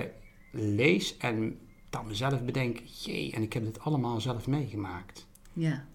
[0.52, 5.28] lees en dan mezelf bedenk, jee, en ik heb dit allemaal zelf meegemaakt.
[5.54, 5.86] Ja,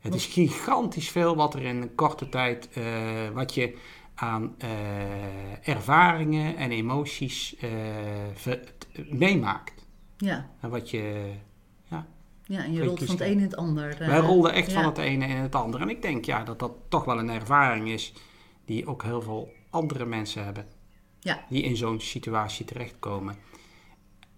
[0.00, 2.84] Het is gigantisch veel wat er in een korte tijd, eh,
[3.34, 3.76] wat je
[4.14, 4.54] aan
[5.62, 7.56] ervaringen en emoties
[8.34, 8.72] ver-
[9.10, 9.81] meemaakt.
[10.24, 11.32] Ja, En wat je,
[11.84, 12.06] ja,
[12.44, 14.00] ja en je rolt van het een in het ander.
[14.00, 14.74] eh, wij rolden echt ja.
[14.74, 15.82] van het ene in het andere.
[15.82, 18.12] En ik denk ja, dat dat toch wel een ervaring is
[18.64, 20.66] die ook heel veel andere mensen hebben.
[21.20, 21.44] Ja.
[21.48, 23.36] Die in zo'n situatie terechtkomen.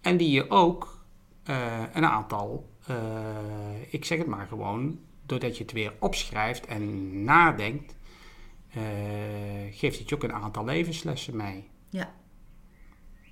[0.01, 1.05] En die je ook
[1.43, 2.95] eh, een aantal, eh,
[3.89, 7.95] ik zeg het maar gewoon, doordat je het weer opschrijft en nadenkt,
[8.69, 8.81] eh,
[9.71, 11.69] geeft het je ook een aantal levenslessen mee.
[11.89, 12.13] Ja,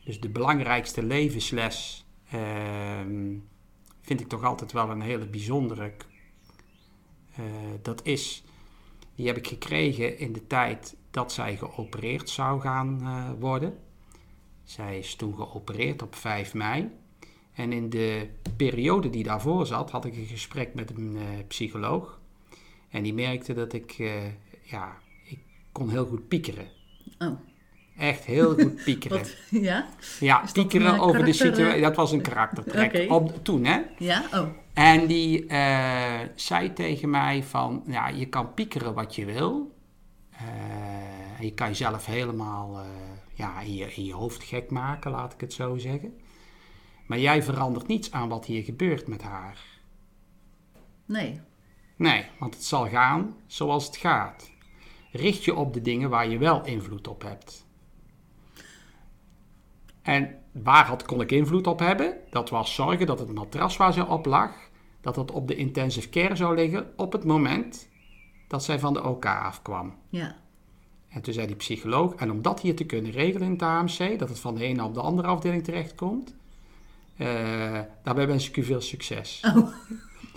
[0.03, 3.37] Dus de belangrijkste levensles ehm,
[4.01, 5.93] vind ik toch altijd wel een hele bijzondere.
[7.35, 7.43] Eh,
[7.81, 8.43] dat is,
[9.15, 13.77] die heb ik gekregen in de tijd dat zij geopereerd zou gaan eh, worden.
[14.63, 16.89] Zij is toen geopereerd op 5 mei.
[17.53, 22.21] En in de periode die daarvoor zat, had ik een gesprek met een eh, psycholoog.
[22.89, 23.91] En die merkte dat ik,
[24.61, 25.39] ja, ik
[25.71, 26.67] kon heel goed piekeren.
[27.19, 27.39] oh,
[27.97, 29.17] Echt heel goed piekeren.
[29.17, 29.87] wat, ja,
[30.19, 31.65] Ja, piekeren over de situatie.
[31.65, 31.81] eh?
[31.81, 33.81] Dat was een karaktertrek op, toen, hè.
[33.97, 39.25] ja, oh, En die eh, zei tegen mij van, ja, je kan piekeren wat je
[39.25, 39.75] wil.
[40.31, 42.81] Eh, je kan jezelf helemaal
[43.33, 46.13] ja, in, je, in je hoofd gek maken, laat ik het zo zeggen.
[47.07, 49.57] Maar jij verandert niets aan wat hier gebeurt met haar.
[51.05, 51.39] nee,
[51.95, 54.51] Nee, want het zal gaan zoals het gaat.
[55.11, 57.62] Richt je op de dingen waar je wel invloed op hebt.
[60.03, 62.17] En waar had, kon ik invloed op hebben?
[62.29, 64.51] Dat was zorgen dat het matras waar ze op lag,
[65.01, 67.89] dat het op de intensive care zou liggen op het moment
[68.47, 69.95] dat zij van de OK afkwam.
[70.09, 70.35] ja,
[71.09, 74.19] En toen zei die psycholoog, en om dat hier te kunnen regelen in het AMC,
[74.19, 76.35] dat het van de ene op de andere afdeling terechtkomt,
[77.17, 79.43] eh daarbij wens ik u veel succes.
[79.55, 79.67] oh.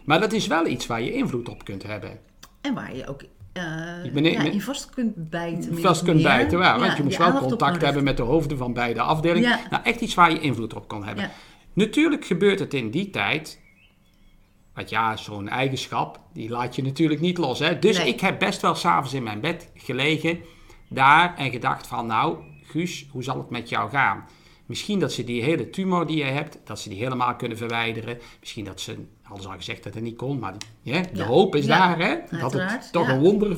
[0.04, 2.20] Maar dat is wel iets waar je invloed op kunt hebben.
[2.60, 3.22] En waar je ook
[3.56, 5.78] eh, niet- ja, je vast kunt bijten.
[5.78, 6.24] vast kunt meer.
[6.24, 9.00] bijten, ja, want Ja, je moest je wel contact hebben met de hoofden van beide
[9.00, 9.58] afdelingen.
[9.70, 11.30] Nou, echt iets waar je invloed op kon hebben.
[11.72, 13.60] Natuurlijk gebeurt het in die tijd.
[14.74, 17.58] Want ja, zo'n eigenschap, die laat je natuurlijk niet los.
[17.58, 17.78] Hè?
[17.78, 18.08] Dus Nee.
[18.08, 20.38] ik heb best wel s'avonds in mijn bed gelegen
[20.88, 24.24] daar en gedacht van, nou, Guus, hoe zal het met jou gaan?
[24.66, 28.18] Misschien dat ze die hele tumor die je hebt, dat ze die helemaal kunnen verwijderen.
[28.40, 31.08] Misschien dat ze, hadden ze al gezegd dat het niet kon, maar die- hè, de
[31.18, 31.24] Ja.
[31.24, 32.38] hoop is Ja, daar, hè?
[32.40, 33.56] Dat het toch een wonder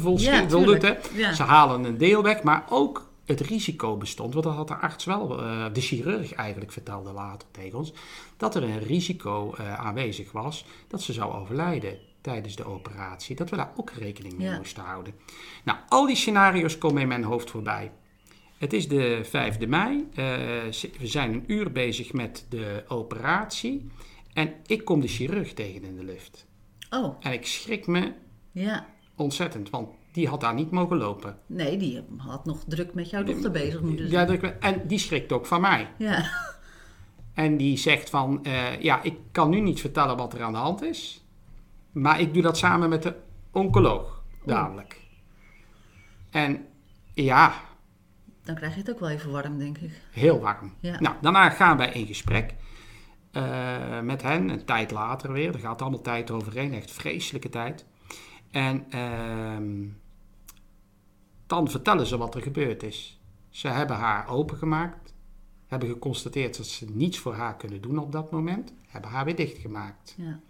[0.83, 1.33] hè?
[1.35, 5.05] Ze halen een deel weg, maar ook het risico bestond, want dat had de arts
[5.05, 7.93] wel, eh, de chirurg eigenlijk vertelde later tegen ons,
[8.37, 13.37] dat er een risico eh, aanwezig was dat ze zou overlijden tijdens de operatie.
[13.37, 14.57] Dat we daar ook rekening mee Ja.
[14.57, 15.15] moesten houden.
[15.65, 17.91] Nou, al die scenario's komen in mijn hoofd voorbij.
[18.59, 20.09] Het is de 5e mei.
[20.15, 20.25] eh,
[20.99, 23.91] we zijn een uur bezig met de operatie.
[24.39, 26.47] En ik kom de chirurg tegen in de lift.
[26.91, 28.13] Oh, En ik schrik me
[28.53, 28.87] ja.
[29.17, 31.39] ontzettend, want die had daar niet mogen lopen.
[31.47, 34.41] Nee, die had nog druk met jouw dochter bezig moeten Ja, zijn.
[34.41, 35.91] dat- en die schrikt ook van mij.
[35.99, 36.31] Ja.
[37.35, 40.59] En die zegt van, eh, ja, ik kan nu niet vertellen wat er aan de
[40.59, 41.25] hand is.
[41.93, 43.15] Maar ik doe dat samen met de
[43.53, 45.01] oncoloog dadelijk.
[46.31, 46.67] En
[47.15, 47.55] ja,
[48.43, 49.91] Dan krijg je het ook wel even warm, denk ik.
[50.11, 50.75] heel warm.
[50.81, 51.01] Ja.
[51.01, 52.55] Nou, daarna gaan wij in gesprek
[53.31, 54.49] eh, met hen.
[54.49, 55.55] Een tijd later weer.
[55.55, 56.73] Er gaat allemaal tijd overheen.
[56.73, 57.87] Echt vreselijke tijd.
[58.51, 59.87] En ehm,
[61.47, 63.21] dan vertellen ze wat er gebeurd is.
[63.49, 65.15] Ze hebben haar opengemaakt.
[65.67, 68.73] Hebben geconstateerd dat ze niets voor haar kunnen doen op dat moment.
[68.89, 70.15] Hebben haar weer dichtgemaakt.
[70.17, 70.41] Ja.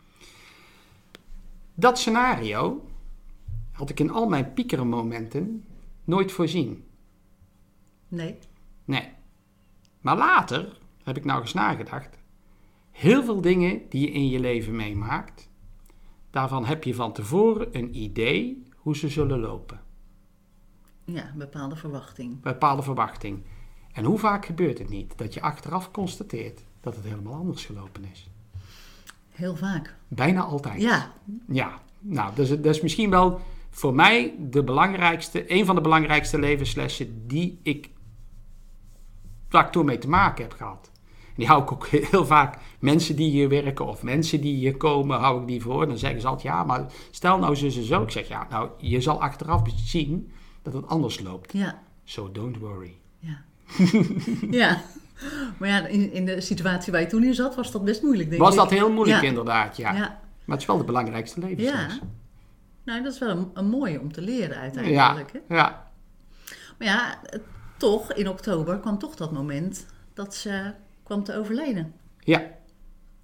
[1.74, 2.84] Dat scenario
[3.72, 5.64] had ik in al mijn piekerenmomenten
[6.04, 6.84] nooit voorzien.
[8.08, 8.38] Nee.
[8.84, 9.08] Nee.
[10.00, 12.17] Maar later heb ik nou eens nagedacht.
[12.98, 15.48] Heel veel dingen die je in je leven meemaakt,
[16.30, 19.80] daarvan heb je van tevoren een idee hoe ze zullen lopen.
[21.04, 22.32] Ja, een bepaalde verwachting.
[22.32, 23.42] Een bepaalde verwachting.
[23.92, 28.04] En hoe vaak gebeurt het niet dat je achteraf constateert dat het helemaal anders gelopen
[28.12, 28.30] is?
[29.28, 29.96] Heel vaak.
[30.08, 30.80] Bijna altijd.
[30.80, 31.12] Ja.
[31.48, 35.80] Ja, nou, dat is, dat is misschien wel voor mij de belangrijkste, een van de
[35.80, 37.90] belangrijkste levenslessen die ik,
[39.48, 40.90] waar ik toen mee te maken heb gehad.
[41.38, 45.18] Die hou ik ook heel vaak, mensen die hier werken of mensen die hier komen,
[45.18, 45.86] hou ik die voor.
[45.86, 48.02] Dan zeggen ze altijd, ja, maar stel nou zo en zo.
[48.02, 51.52] Ik zeg, ja, nou, je zal achteraf zien dat het anders loopt.
[51.52, 51.82] Ja.
[52.04, 52.94] So don't worry.
[53.18, 53.42] Ja.
[54.50, 54.82] ja.
[55.58, 58.28] Maar ja, in, in de situatie waar je toen in zat, was dat best moeilijk,
[58.30, 58.58] denk Was ik.
[58.58, 59.28] dat heel moeilijk Ja.
[59.28, 59.92] inderdaad, ja.
[59.92, 59.98] Ja.
[60.44, 61.94] Maar het is wel de belangrijkste levensles.
[61.94, 61.98] Ja.
[62.84, 64.60] Nou, dat is wel een, een mooie om te leren ja.
[64.60, 65.32] uiteindelijk.
[65.32, 65.54] Hè?
[65.56, 65.90] ja.
[66.78, 67.42] Maar ja, het-
[67.76, 70.72] toch, in oktober kwam toch dat moment dat ze
[71.08, 71.94] kwam te overlijden.
[72.18, 72.50] Ja,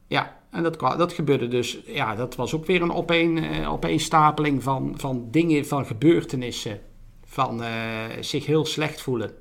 [0.07, 0.43] ja.
[0.51, 4.95] En dat, dat gebeurde dus, ja, dat was ook weer een opeen, eh, opeenstapeling van,
[4.97, 6.81] van dingen, van gebeurtenissen,
[7.25, 9.35] van eh, zich heel slecht voelen.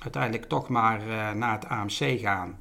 [0.00, 2.58] Uiteindelijk toch maar eh, naar het AMC gaan,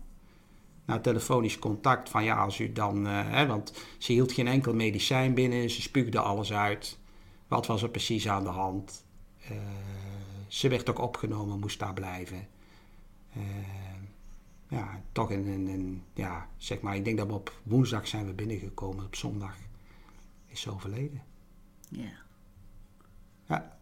[0.85, 5.33] naar telefonisch contact, van ja, als u dan, hè, want ze hield geen enkel medicijn
[5.33, 6.99] binnen, ze spuugde alles uit.
[7.47, 9.05] Wat was er precies aan de hand?
[10.47, 12.47] Ze werd ook opgenomen, moest daar blijven.
[13.33, 13.41] Eh,
[14.71, 18.25] ja, toch in, in, in- ja, zeg maar, ik denk dat we op woensdag zijn
[18.25, 19.55] we binnengekomen, op zondag
[20.45, 21.21] is ze overleden.
[21.89, 22.11] Ja.
[23.45, 23.77] Ja,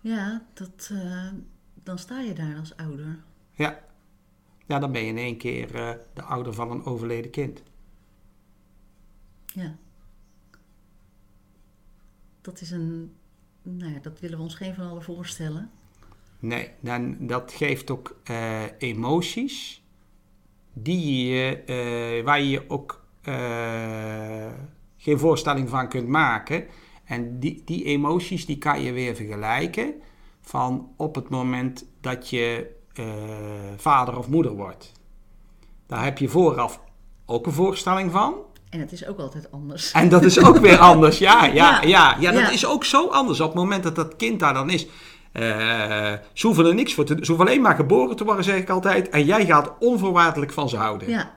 [0.00, 1.28] Ja, dat, eh,
[1.82, 3.22] dan sta je daar als ouder.
[3.52, 3.88] ja.
[4.66, 7.62] Ja, dan ben je in één keer eh, de ouder van een overleden kind.
[9.46, 9.76] Ja.
[12.40, 13.14] Dat is een,
[13.62, 15.70] nou ja, dat willen we ons geen van allen voorstellen.
[16.40, 19.82] Nee, dan, dat geeft ook eh, emoties
[20.72, 23.34] die je, eh, waar je ook eh,
[24.96, 26.64] geen voorstelling van kunt maken.
[27.04, 29.94] En die, die emoties die kan je weer vergelijken
[30.40, 32.78] van op het moment dat je
[33.76, 34.92] vader of moeder wordt.
[35.86, 36.80] Daar heb je vooraf
[37.26, 38.34] ook een voorstelling van.
[38.70, 39.92] En het is ook altijd anders.
[39.92, 41.18] En dat is ook weer anders.
[41.18, 41.82] Ja, ja, ja.
[41.82, 42.16] Ja.
[42.18, 42.50] ja, dat Ja.
[42.50, 43.40] is ook zo anders.
[43.40, 44.86] Op het moment dat dat kind daar dan is.
[45.32, 47.24] Eh ze hoeven er niks voor te doen.
[47.24, 49.08] Ze hoeven alleen maar geboren te worden, zeg ik altijd.
[49.08, 51.08] En jij gaat onvoorwaardelijk van ze houden.
[51.08, 51.34] Ja.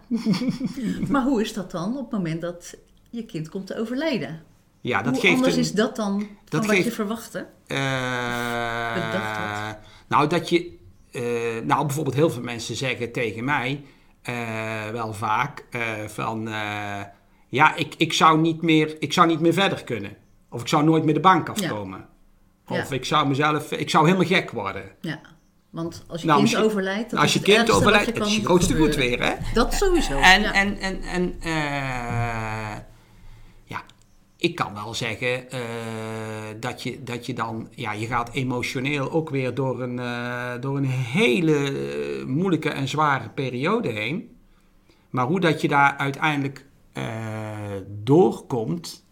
[1.10, 2.76] maar hoe is dat dan op het moment dat
[3.10, 4.42] je kind komt te overlijden?
[4.82, 7.48] Ja, dat hoe geeft anders een- is dat dan dat wat je verwachtte?
[7.68, 9.78] Eh, Bedacht had.
[10.08, 10.78] Nou, dat je.
[11.12, 11.22] eh,
[11.66, 13.84] nou, bijvoorbeeld heel veel mensen zeggen tegen mij.
[14.92, 15.66] wel vaak.
[16.08, 16.50] van.
[17.50, 20.16] ja, ik, ik, zou niet meer, ik zou niet meer verder kunnen.
[20.50, 22.06] Of ik zou nooit meer de bank afkomen.
[22.68, 22.96] Of Ja.
[22.96, 23.72] ik zou mezelf.
[23.72, 24.92] Ik zou helemaal gek worden.
[25.02, 25.20] Ja.
[25.74, 28.26] Want als je Nou, kind overlijdt, dat Als is je het kind overlijdt, je het
[28.26, 29.34] is je grootste goed weer, hè?
[29.54, 30.20] Dat sowieso.
[30.20, 30.54] En, ja.
[30.54, 32.78] en, en, en eh,
[33.64, 33.84] ja,
[34.38, 35.60] ik kan wel zeggen eh,
[36.60, 40.78] dat, je, dat je dan, ja, je gaat emotioneel ook weer door een, eh, door
[40.78, 41.74] een hele
[42.28, 44.38] moeilijke en zware periode heen.
[45.10, 46.66] Maar hoe dat je daar uiteindelijk
[47.88, 49.03] doorkomt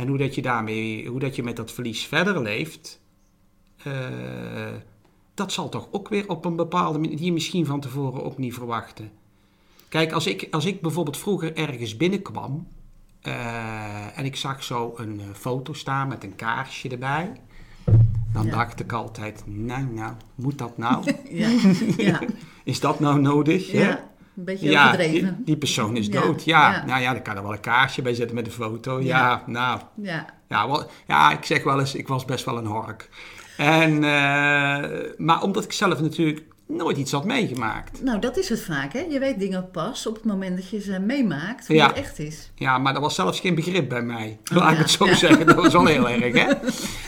[0.00, 3.00] en hoe dat je daarmee, hoe dat je met dat verlies verder leeft,
[5.34, 8.38] dat zal toch ook weer op een bepaalde manier, die je misschien van tevoren ook
[8.38, 9.10] niet verwachten.
[9.88, 12.66] Kijk, als ik, als ik bijvoorbeeld vroeger ergens binnenkwam
[13.22, 17.32] uh, en ik zag zo een uh, foto staan met een kaarsje erbij.
[18.32, 18.50] Dan ja.
[18.50, 21.12] dacht ik altijd, nou, nou, moet dat nou?
[21.30, 21.48] ja.
[21.96, 22.20] ja.
[22.64, 23.72] is dat nou nodig?
[23.72, 25.34] Ja, een beetje ja, overdreven.
[25.36, 26.44] Die, die persoon is dood.
[26.44, 26.84] Ja.
[26.86, 29.00] nou ja, dan kan er wel een kaarsje bij zetten met een foto.
[29.00, 29.80] Ja, nou.
[30.02, 30.26] Ja.
[30.48, 33.08] Ja, wel, ja, ik zeg wel eens, ik was best wel een hork.
[33.56, 34.84] En, uh,
[35.16, 38.02] maar omdat ik zelf natuurlijk nooit iets had meegemaakt.
[38.02, 39.00] Nou, dat is het vaak, hè?
[39.00, 42.50] Je weet dingen pas op het moment dat je ze meemaakt, hoe het echt is.
[42.54, 44.38] Ja, maar er was zelfs geen begrip bij mij.
[44.54, 46.52] Laat ik het zo zeggen, dat was wel heel erg, hè?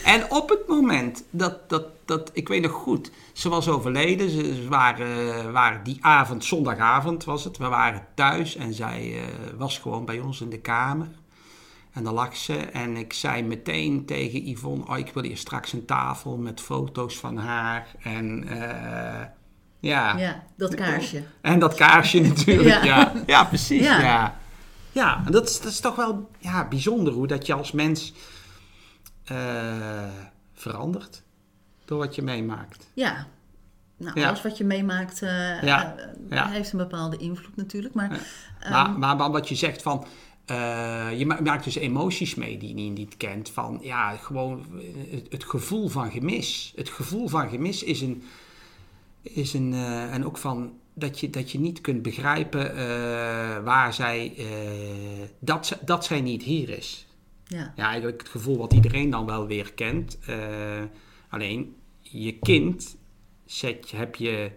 [0.03, 4.29] En op het moment dat, dat, dat ik weet nog goed, ze was overleden.
[4.29, 9.21] Ze, waren, waren die avond, zondagavond was het, we waren thuis en zij uh,
[9.57, 11.07] was gewoon bij ons in de kamer.
[11.91, 15.73] En dan lag ze en ik zei meteen tegen Yvonne, oh, ik wil hier straks
[15.73, 18.47] een tafel met foto's van haar en...
[18.47, 19.21] Uh,
[19.89, 20.17] ja.
[20.17, 21.23] ja, dat kaarsje.
[21.41, 23.11] En dat kaarsje natuurlijk, ja.
[23.25, 24.01] Ja, precies, ja.
[24.01, 24.35] Ja,
[24.91, 28.13] ja en dat, is, dat is toch wel ja, bijzonder hoe dat je als mens
[29.31, 29.37] uh,
[30.53, 31.23] verandert
[31.85, 32.87] door wat je meemaakt.
[32.93, 33.27] Ja,
[33.97, 35.95] nou, alles wat je meemaakt uh, ja.
[36.29, 37.93] Uh, heeft een bepaalde invloed natuurlijk.
[37.93, 38.09] Maar,
[38.69, 40.05] maar, maar, maar, wat je zegt van...
[40.51, 43.49] Uh, je maakt dus emoties mee die je niet kent.
[43.49, 44.65] Van ja, gewoon
[45.11, 46.73] het, het, gevoel van gemis.
[46.75, 48.23] Het gevoel van gemis is een,
[49.23, 52.77] is een, uh, en ook van dat je, dat je niet kunt begrijpen uh,
[53.63, 54.45] waar zij, uh,
[55.39, 57.07] dat, dat zij niet hier is.
[57.43, 57.73] Ja.
[57.75, 60.19] ja, eigenlijk het gevoel wat iedereen dan wel weer kent.
[61.29, 62.97] alleen je kind
[63.45, 64.51] zet, heb je,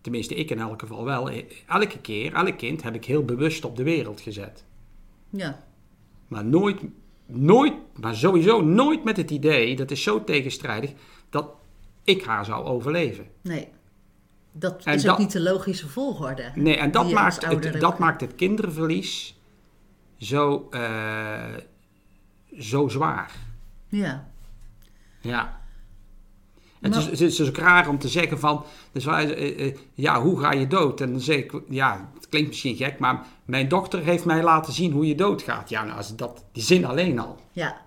[0.00, 1.30] tenminste ik in elk geval wel,
[1.66, 4.64] elke keer, elk kind heb ik heel bewust op de wereld gezet.
[5.30, 5.64] Ja.
[6.28, 6.80] Maar nooit,
[7.26, 10.92] nooit, maar sowieso nooit met het idee, dat is zo tegenstrijdig,
[11.30, 11.59] dat
[12.04, 13.26] ik haar zou overleven.
[13.42, 13.68] Nee.
[14.52, 16.50] Dat is ook niet de logische volgorde.
[16.54, 19.38] Nee, en dat, maakt het, dat maakt het kinderverlies
[20.18, 21.56] zo, uh,
[22.58, 23.32] zo zwaar.
[23.88, 24.28] Ja.
[25.20, 25.60] Ja.
[26.80, 30.40] Het, is, het, is, ook raar om te zeggen van, dus, uh, uh, ja, hoe
[30.40, 31.00] ga je dood?
[31.00, 34.72] En dan zeg ik, ja, het klinkt misschien gek, maar mijn dochter heeft mij laten
[34.72, 35.68] zien hoe je doodgaat.
[35.68, 37.40] Ja, nou, als dat, die zin alleen al.
[37.52, 37.80] Ja.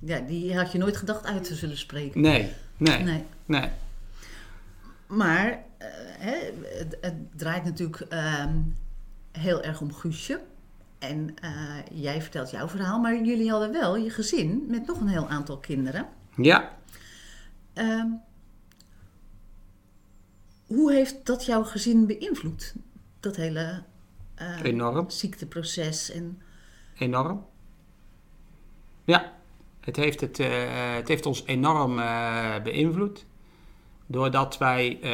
[0.00, 2.20] ja, die had je nooit gedacht uit te zullen spreken.
[2.20, 3.02] Nee, nee.
[3.02, 3.24] nee.
[3.48, 3.70] Nee.
[5.06, 5.86] Maar uh,
[6.18, 6.36] hè,
[6.78, 8.44] het, het, draait natuurlijk uh,
[9.32, 10.40] heel erg om Guusje.
[10.98, 15.08] En uh, jij vertelt jouw verhaal, maar jullie hadden wel je gezin met nog een
[15.08, 16.08] heel aantal kinderen.
[16.36, 16.76] Ja.
[17.74, 18.04] Uh,
[20.66, 22.74] hoe heeft dat jouw gezin beïnvloed?
[23.20, 23.82] Dat hele
[24.34, 25.10] ehm, Enorm.
[25.10, 26.42] ziekteproces en...
[26.98, 27.46] Enorm.
[29.04, 29.32] Ja,
[29.80, 30.36] het heeft, het,
[30.96, 31.96] het heeft ons enorm
[32.62, 33.26] beïnvloed.
[34.10, 35.10] Doordat wij uh,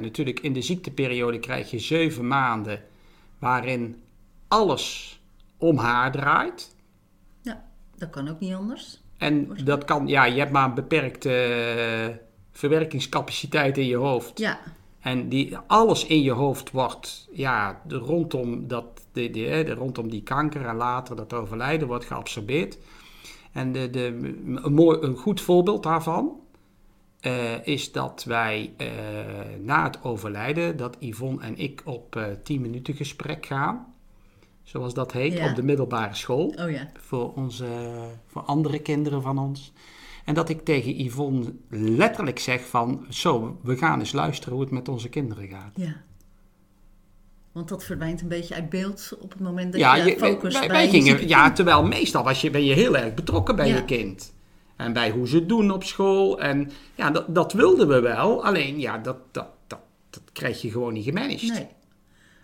[0.00, 2.82] natuurlijk in de ziekteperiode krijg je zeven maanden
[3.38, 4.02] waarin
[4.48, 5.20] alles
[5.56, 6.74] om haar draait.
[7.42, 7.64] Ja,
[7.96, 9.00] dat kan ook niet anders.
[9.18, 12.20] En dat kan, ja, je hebt maar een beperkte
[12.52, 14.38] verwerkingscapaciteit in je hoofd.
[14.38, 14.58] Ja.
[15.00, 20.22] En die, alles in je hoofd wordt, ja, rondom, dat, de, de, de, rondom die
[20.22, 22.78] kanker en later dat overlijden wordt geabsorbeerd.
[23.52, 24.04] En de, de,
[24.62, 26.40] een, mooi, een goed voorbeeld daarvan
[27.22, 28.88] uh, is dat wij uh,
[29.62, 33.94] na het overlijden, dat Yvonne en ik op uh, 10 minuten gesprek gaan.
[34.62, 35.48] Zoals dat heet, ja.
[35.48, 36.54] op de middelbare school.
[36.58, 36.90] Oh, ja.
[37.00, 37.66] voor, onze,
[38.26, 39.72] voor andere kinderen van ons.
[40.24, 43.06] En dat ik tegen Yvonne letterlijk zeg van...
[43.08, 45.72] Zo, we gaan eens luisteren hoe het met onze kinderen gaat.
[45.74, 46.02] Ja.
[47.52, 50.58] Want dat verdwijnt een beetje uit beeld op het moment dat ja, je, je focust
[50.58, 53.74] wij, wij gingen, Ja, terwijl meestal was je, ben je heel erg betrokken bij ja.
[53.74, 54.32] je kind.
[54.80, 56.40] En bij hoe ze het doen op school.
[56.40, 58.44] En ja, dat, dat wilden we wel.
[58.44, 61.52] Alleen, ja, dat, dat, dat, dat krijg je gewoon niet gemanaged.
[61.52, 61.66] Nee.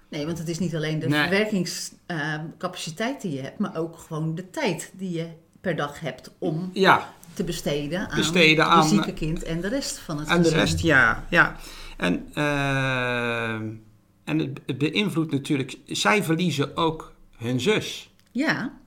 [0.09, 1.21] Nee, want het is niet alleen de nee.
[1.21, 5.27] verwerkingscapaciteit uh, die je hebt, maar ook gewoon de tijd die je
[5.61, 7.13] per dag hebt om ja.
[7.35, 10.53] te besteden aan besteden het zieke kind en de rest van het En gezin.
[10.53, 11.25] de rest, ja.
[11.31, 11.57] ja.
[11.97, 13.53] En, uh,
[14.25, 18.11] en het, het beïnvloedt natuurlijk, zij verliezen ook hun zus.
[18.31, 18.79] Ja.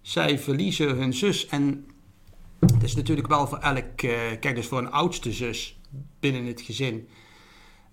[0.00, 1.86] Zij verliezen hun zus en
[2.86, 5.78] is natuurlijk wel voor elk, uh, kijk dus voor een oudste zus
[6.20, 7.08] binnen het gezin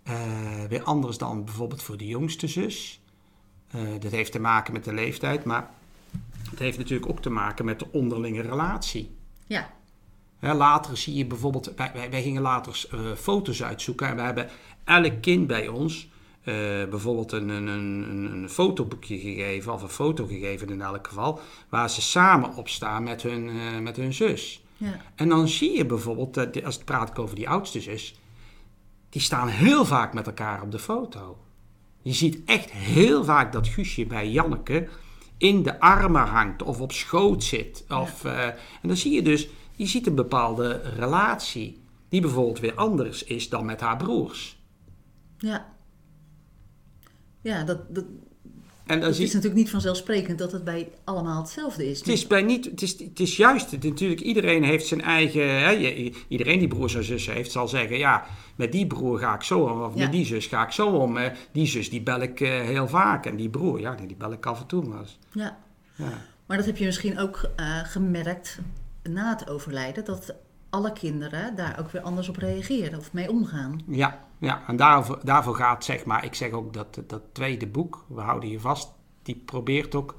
[0.08, 3.02] uh, weer anders dan bijvoorbeeld voor de jongste zus.
[3.76, 5.70] Uh, dat heeft te maken met de leeftijd, maar
[6.50, 9.16] Het heeft natuurlijk ook te maken met de onderlinge relatie.
[9.48, 9.74] Ja,
[10.40, 14.22] Hè, later zie je bijvoorbeeld, wij, wij, wij gingen later eh, foto's uitzoeken en we
[14.22, 14.50] hebben
[14.84, 16.08] elk kind bij ons
[16.44, 16.54] eh,
[16.90, 21.40] bijvoorbeeld een, een, een, een- fotoboekje gegeven, of een foto gegeven in elk geval,
[21.70, 24.63] waar ze samen op staan met hun, eh, met hun zus.
[24.84, 28.20] Ja, En dan zie je bijvoorbeeld, dat als het praat ik over die oudste zus,
[29.10, 31.38] die staan heel vaak met elkaar op de foto.
[32.02, 34.88] Je ziet echt heel vaak dat Guusje bij Janneke
[35.38, 37.86] in de armen hangt of op schoot zit.
[37.90, 42.76] Of, eh, en dan zie je dus, je ziet een bepaalde relatie die bijvoorbeeld weer
[42.76, 44.62] anders is dan met haar broers.
[45.38, 45.72] ja.
[47.42, 48.06] Ja, dat, dat,
[48.86, 52.00] En dan het zie is natuurlijk niet vanzelfsprekend dat het bij allemaal hetzelfde is.
[52.00, 55.60] Het is, bij niet, het, is, het is juist, het- natuurlijk, iedereen heeft zijn eigen,
[55.62, 55.72] hè,
[56.28, 58.26] iedereen die broers en zussen heeft, zal zeggen, ja,
[58.56, 60.00] met die broer ga ik zo om, of Ja.
[60.04, 61.18] met die zus ga ik zo om.
[61.52, 64.46] Die zus, die bel ik eh, heel vaak, en die broer, ja, die bel ik
[64.46, 65.58] af en toe, maar, Ja.
[65.96, 66.22] ja.
[66.46, 68.60] Maar dat heb je misschien ook eh, gemerkt
[69.04, 70.34] na het overlijden, dat
[70.74, 73.82] alle kinderen daar ook weer anders op reageren of mee omgaan.
[73.88, 78.06] Ja, ja, en daarvoor, daarvoor gaat, zeg maar, ik zeg ook dat dat tweede boek,
[78.08, 80.16] We houden je vast, die probeert ook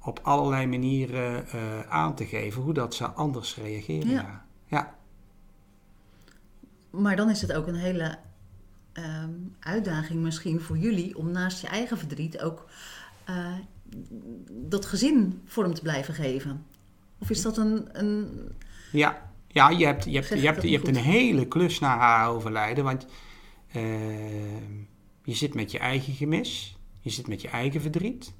[0.00, 4.10] op allerlei manieren eh, aan te geven hoe dat ze anders reageren.
[4.10, 4.44] Ja.
[4.66, 4.94] Ja.
[6.90, 8.18] Maar dan is het ook een hele
[8.92, 12.68] ehm, uitdaging misschien voor jullie om naast je eigen verdriet ook
[13.24, 13.54] eh,
[14.50, 16.66] dat gezin vorm te blijven geven.
[17.18, 18.28] Of is dat een, een
[18.92, 22.28] Ja, ja je hebt, je hebt, je hebt, je hebt een hele klus na haar
[22.28, 22.84] overlijden.
[22.84, 23.06] Want
[23.72, 23.82] eh,
[25.22, 26.78] je zit met je eigen gemis.
[27.00, 28.34] Je zit met je eigen verdriet.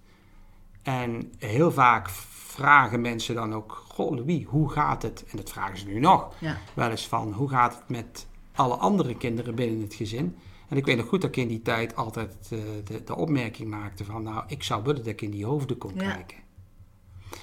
[0.83, 3.85] En heel vaak vragen mensen dan ook...
[3.89, 5.25] Goh, Louis, hoe gaat het?
[5.31, 6.35] En dat vragen ze nu nog.
[6.41, 10.37] ja, Wel eens van, hoe gaat het met alle andere kinderen binnen het gezin?
[10.69, 13.71] En ik weet nog goed dat ik in die tijd altijd eh, de, de opmerking
[13.71, 14.23] maakte van...
[14.23, 16.13] Nou, ik zou willen dat ik in die hoofden kon Ja.
[16.13, 16.39] kijken.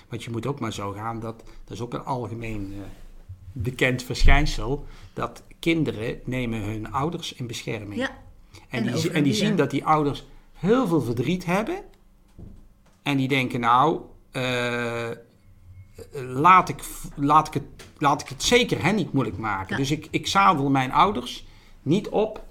[0.09, 2.79] Want je moet ook maar zo gaan, dat, dat is ook een algemeen eh,
[3.51, 4.85] bekend verschijnsel...
[5.13, 7.99] dat kinderen nemen hun ouders in bescherming.
[7.99, 8.17] ja,
[8.69, 11.83] En, En die, en die zien dat die ouders heel veel verdriet hebben.
[13.03, 15.09] En die denken, nou, eh,
[16.13, 16.83] laat, ik,
[17.15, 17.63] laat, ik het,
[17.97, 19.69] laat ik het zeker hen niet moeilijk maken.
[19.69, 19.77] Ja.
[19.77, 21.45] Dus ik, ik zadel mijn ouders
[21.81, 22.43] niet op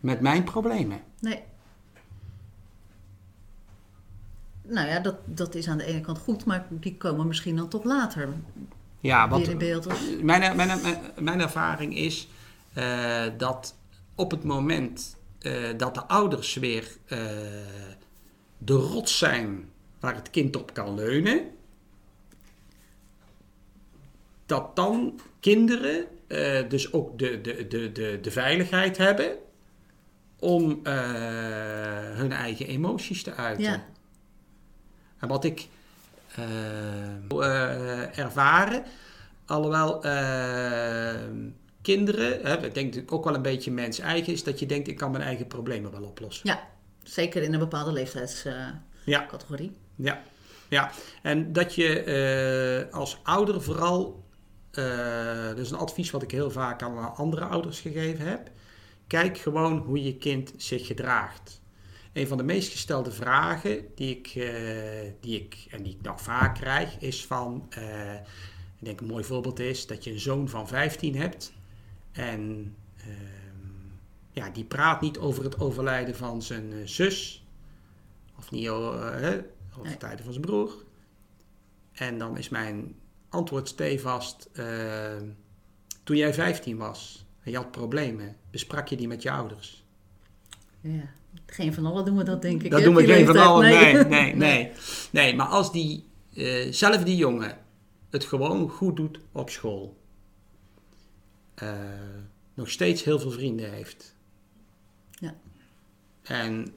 [0.00, 1.00] met mijn problemen.
[1.20, 1.42] nee.
[4.66, 7.68] Nou ja, dat, dat is aan de ene kant goed, maar die komen misschien dan
[7.68, 8.28] toch later
[9.04, 9.86] Ja, wat, in beeld.
[10.22, 12.28] Mijn, mijn, mijn, mijn ervaring is
[12.72, 13.76] eh, dat
[14.14, 17.18] op het moment eh, dat de ouders weer eh,
[18.58, 21.50] de rots zijn waar het kind op kan leunen,
[24.46, 26.06] dat dan kinderen
[26.68, 29.36] dus ook de, de, de, de, de veiligheid hebben
[30.38, 30.80] om
[32.14, 33.64] hun eigen emoties te uiten.
[33.64, 33.84] Ja.
[35.18, 35.68] En wat ik
[38.16, 38.84] ervaren,
[39.46, 41.14] alhoewel eh,
[41.82, 44.88] kinderen, hè, ik denk het ook wel een beetje mens eigen is, dat je denkt
[44.88, 46.48] ik kan mijn eigen problemen wel oplossen.
[46.48, 46.68] ja,
[47.02, 49.72] zeker in een bepaalde leeftijdscategorie.
[49.94, 50.12] Ja.
[50.12, 50.22] Ja,
[50.68, 50.90] ja.
[51.22, 54.24] En dat je eh, als ouder vooral,
[54.70, 58.50] eh dat is een advies wat ik heel vaak aan andere ouders gegeven heb.
[59.06, 61.62] Kijk gewoon hoe je kind zich gedraagt.
[62.14, 66.20] Een van de meest gestelde vragen die ik, eh, die ik en die ik nog
[66.20, 70.48] vaak krijg, is van, eh, ik denk een mooi voorbeeld is dat je een zoon
[70.48, 71.52] van 15 hebt
[72.12, 73.08] en ehm,
[74.30, 77.44] ja, die praat niet over het overlijden van zijn eh, zus,
[78.38, 79.44] of niet over
[79.82, 80.84] het tijden van zijn broer.
[81.92, 82.94] En dan is mijn
[83.28, 84.50] antwoord stevast,
[86.02, 89.84] toen jij 15 was en je had problemen, besprak je die met je ouders?
[90.80, 91.12] Ja.
[91.46, 92.70] Geen van allen doen we dat, denk ik.
[92.70, 93.68] Dat hè, doen we geen van allen.
[93.70, 94.72] Nee, nee, nee.
[95.10, 97.58] Nee, maar als die, eh zelf die jongen
[98.10, 99.96] het gewoon goed doet op school,
[101.54, 101.72] eh,
[102.54, 104.14] nog steeds heel veel vrienden heeft.
[105.10, 105.34] Ja.
[106.22, 106.72] En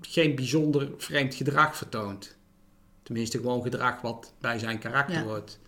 [0.00, 2.36] geen bijzonder vreemd gedrag vertoont.
[3.02, 5.22] Tenminste, gewoon gedrag wat bij zijn karakter Ja.
[5.22, 5.58] hoort.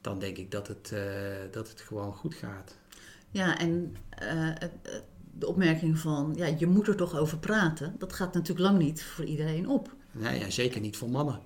[0.00, 1.02] Dan denk ik dat het, eh,
[1.50, 2.76] dat het gewoon goed gaat.
[3.30, 5.02] Ja, en het-
[5.38, 9.02] de opmerking van, ja, je moet er toch over praten, dat gaat natuurlijk lang niet
[9.02, 9.94] voor iedereen op.
[10.12, 11.40] Nee, en zeker niet voor mannen.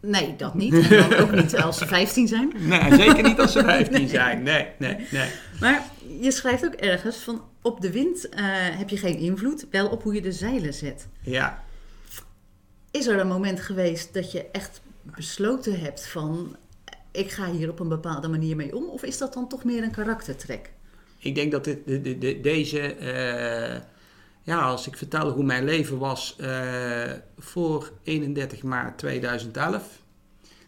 [0.00, 0.90] Nee, dat niet.
[0.90, 2.52] En ook niet als ze 15 zijn.
[2.58, 4.42] Nee, zeker niet als ze 15 zijn.
[4.42, 5.30] Nee, nee, nee.
[5.60, 5.82] Maar
[6.20, 10.02] je schrijft ook ergens van, op de wind eh, heb je geen invloed, wel op
[10.02, 11.06] hoe je de zeilen zet.
[11.20, 11.64] Ja,
[12.90, 16.56] Is er een moment geweest dat je echt besloten hebt van,
[17.10, 18.84] ik ga hier op een bepaalde manier mee om?
[18.88, 20.70] Of is dat dan toch meer een karaktertrek?
[21.26, 23.80] Ik denk dat dit, de, de, de- deze, eh,
[24.42, 30.02] ja, als ik vertel hoe mijn leven was eh, voor 31 maart 2011,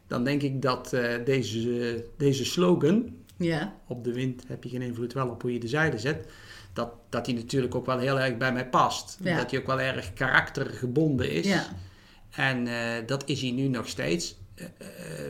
[0.06, 4.82] dan denk ik dat eh, deze, deze slogan, Ja, op de wind heb je geen
[4.82, 6.26] invloed wel op hoe je de zeilen zet,
[6.72, 9.18] dat, dat die natuurlijk ook wel heel erg bij mij past.
[9.22, 9.36] Ja.
[9.36, 11.46] Dat die ook wel erg karaktergebonden is.
[11.46, 11.66] ja,
[12.30, 12.66] En
[13.06, 14.36] dat is hij nu nog steeds.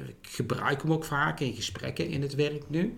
[0.07, 2.97] Ik gebruik hem ook vaak in gesprekken in het werk nu.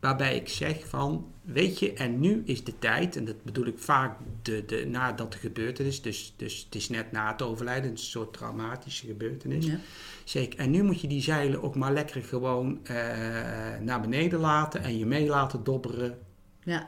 [0.00, 3.78] Waarbij ik zeg van, weet je, en nu is de tijd, en dat bedoel ik
[3.78, 7.98] vaak de, de, nadat de gebeurtenis, dus, dus het is net na het overlijden, een
[7.98, 9.66] soort traumatische gebeurtenis.
[9.66, 9.78] ja,
[10.24, 12.96] Zeg ik, en nu moet je die zeilen ook maar lekker gewoon eh,
[13.80, 16.18] naar beneden laten en je mee laten dobberen
[16.64, 16.86] ja,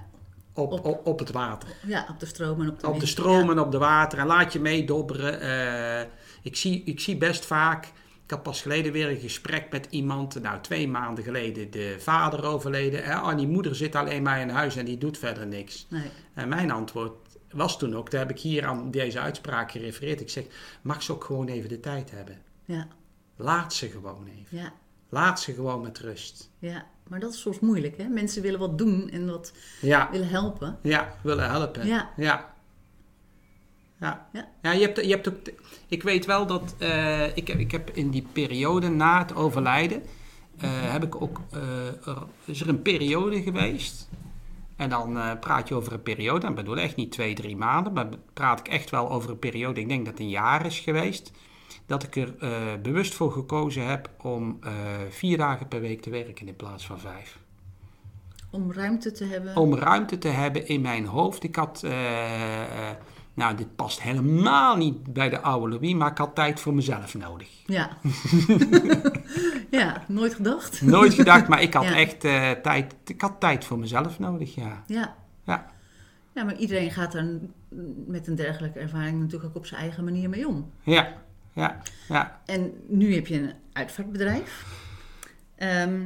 [0.52, 2.98] op, Op- op, op het water ja, op de stroom en op de op de
[2.98, 3.10] wind.
[3.10, 5.40] stromen, op de water en laat je meedobberen.
[5.40, 6.08] Eh
[6.42, 7.92] ik, zie, ik zie best vaak.
[8.30, 10.40] Ik had pas geleden weer een gesprek met iemand.
[10.42, 13.02] Nou, twee maanden geleden de vader overleden.
[13.04, 15.86] Eh, oh, die moeder zit alleen maar in huis en die doet verder niks.
[15.88, 16.02] Nee,
[16.34, 17.12] En mijn antwoord
[17.50, 20.20] was toen ook, daar heb ik hier aan deze uitspraak gerefereerd.
[20.20, 20.44] Ik zeg,
[20.82, 22.38] mag ze ook gewoon even de tijd hebben?
[22.64, 22.88] ja,
[23.36, 24.58] Laat ze gewoon even.
[24.58, 24.72] ja,
[25.08, 26.50] Laat ze gewoon met rust.
[26.58, 26.86] ja.
[27.08, 28.08] Maar dat is soms moeilijk, hè?
[28.08, 30.78] Mensen willen wat doen en wat Ja, willen helpen.
[30.82, 31.86] Ja, willen helpen.
[31.86, 32.10] Ja.
[32.16, 32.54] Ja.
[34.00, 34.28] Ja.
[34.32, 34.48] Ja.
[34.62, 34.72] ja.
[34.72, 35.36] je, hebt, je hebt ook...
[35.88, 36.74] Ik weet wel dat...
[36.78, 40.02] eh, ik, heb, ik heb in die periode na het overlijden...
[40.60, 41.40] eh, heb ik ook...
[41.52, 44.08] eh, er, is er een periode geweest...
[44.76, 48.06] En dan praat je over een periode, en bedoel echt niet twee, drie maanden, maar
[48.32, 51.32] praat ik echt wel over een periode, ik denk dat het een jaar is geweest,
[51.86, 52.34] dat ik er
[52.82, 54.58] bewust voor gekozen heb om
[55.10, 57.38] vier dagen per week te werken in plaats van vijf
[58.50, 59.56] Om ruimte te hebben.
[59.56, 61.42] om ruimte te hebben in mijn hoofd.
[61.42, 61.84] Ik had,
[63.40, 67.14] nou dit past helemaal niet bij de oude Louis, maar ik had tijd voor mezelf
[67.14, 67.48] nodig.
[67.66, 67.90] Ja.
[69.70, 70.82] ja, nooit gedacht.
[70.82, 71.96] Nooit gedacht, maar ik had Ja.
[71.96, 74.82] echt eh, tijd, ik had tijd voor mezelf nodig, ja.
[74.86, 75.16] Ja.
[75.44, 75.66] Ja,
[76.34, 77.38] Ja, maar iedereen gaat er
[78.06, 80.70] met een dergelijke ervaring natuurlijk ook op zijn eigen manier mee om.
[80.82, 81.12] ja,
[81.52, 82.40] ja, ja.
[82.46, 84.64] En nu heb je een uitvaartbedrijf.
[85.56, 86.02] Ehm,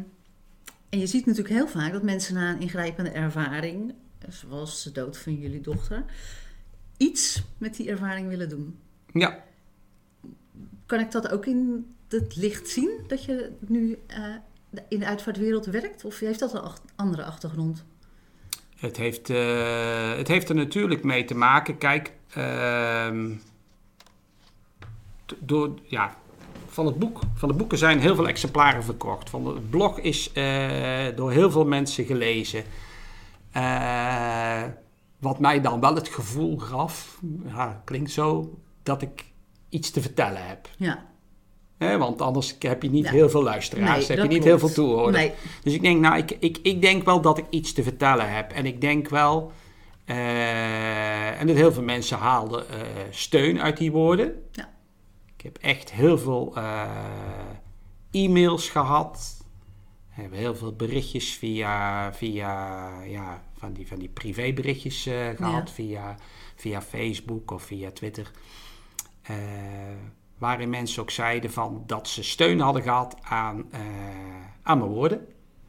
[0.89, 3.95] en je ziet natuurlijk heel vaak dat mensen na een ingrijpende ervaring,
[4.29, 6.05] zoals de dood van jullie dochter,
[6.97, 8.79] iets met die ervaring willen doen.
[9.13, 9.43] ja.
[10.87, 14.25] Kan ik dat ook in het licht zien, dat je nu eh,
[14.89, 16.05] in de uitvaartwereld werkt?
[16.05, 17.85] Of heeft dat een andere achtergrond?
[18.77, 21.79] Het heeft, eh, het heeft er natuurlijk mee te maken.
[21.79, 23.31] Kijk, ehm,
[25.39, 26.17] door, ja,
[26.67, 29.31] van, het boek, van de boeken zijn heel veel exemplaren verkocht.
[29.31, 32.65] Van het blog is eh, door heel veel mensen gelezen.
[33.53, 34.63] Eh,
[35.25, 39.25] wat mij dan wel het gevoel gaf, ja, klinkt zo, dat ik
[39.69, 40.69] iets te vertellen heb.
[41.79, 43.11] Ja, want anders heb je niet Ja.
[43.11, 44.45] heel veel luisteraars, Nee, heb je niet klopt.
[44.45, 45.17] heel veel toehoorders.
[45.25, 48.35] nee, Dus ik denk, nou, ik, ik, ik denk wel dat ik iets te vertellen
[48.35, 48.53] heb.
[48.53, 49.53] En ik denk wel,
[50.05, 52.77] eh, en dat heel veel mensen haalden eh,
[53.11, 54.43] steun uit die woorden.
[54.53, 54.69] Ja.
[55.37, 56.91] Ik heb echt heel veel eh,
[58.11, 59.43] e-mails gehad.
[60.15, 65.71] We hebben heel veel berichtjes via, via ja, van die, van die privéberichtjes eh, gehad.
[65.71, 66.17] Via,
[66.55, 68.31] via Facebook of via Twitter.
[69.23, 69.37] Eh,
[70.39, 73.81] waarin mensen ook zeiden van dat ze steun hadden gehad aan, eh,
[74.63, 75.27] aan mijn woorden.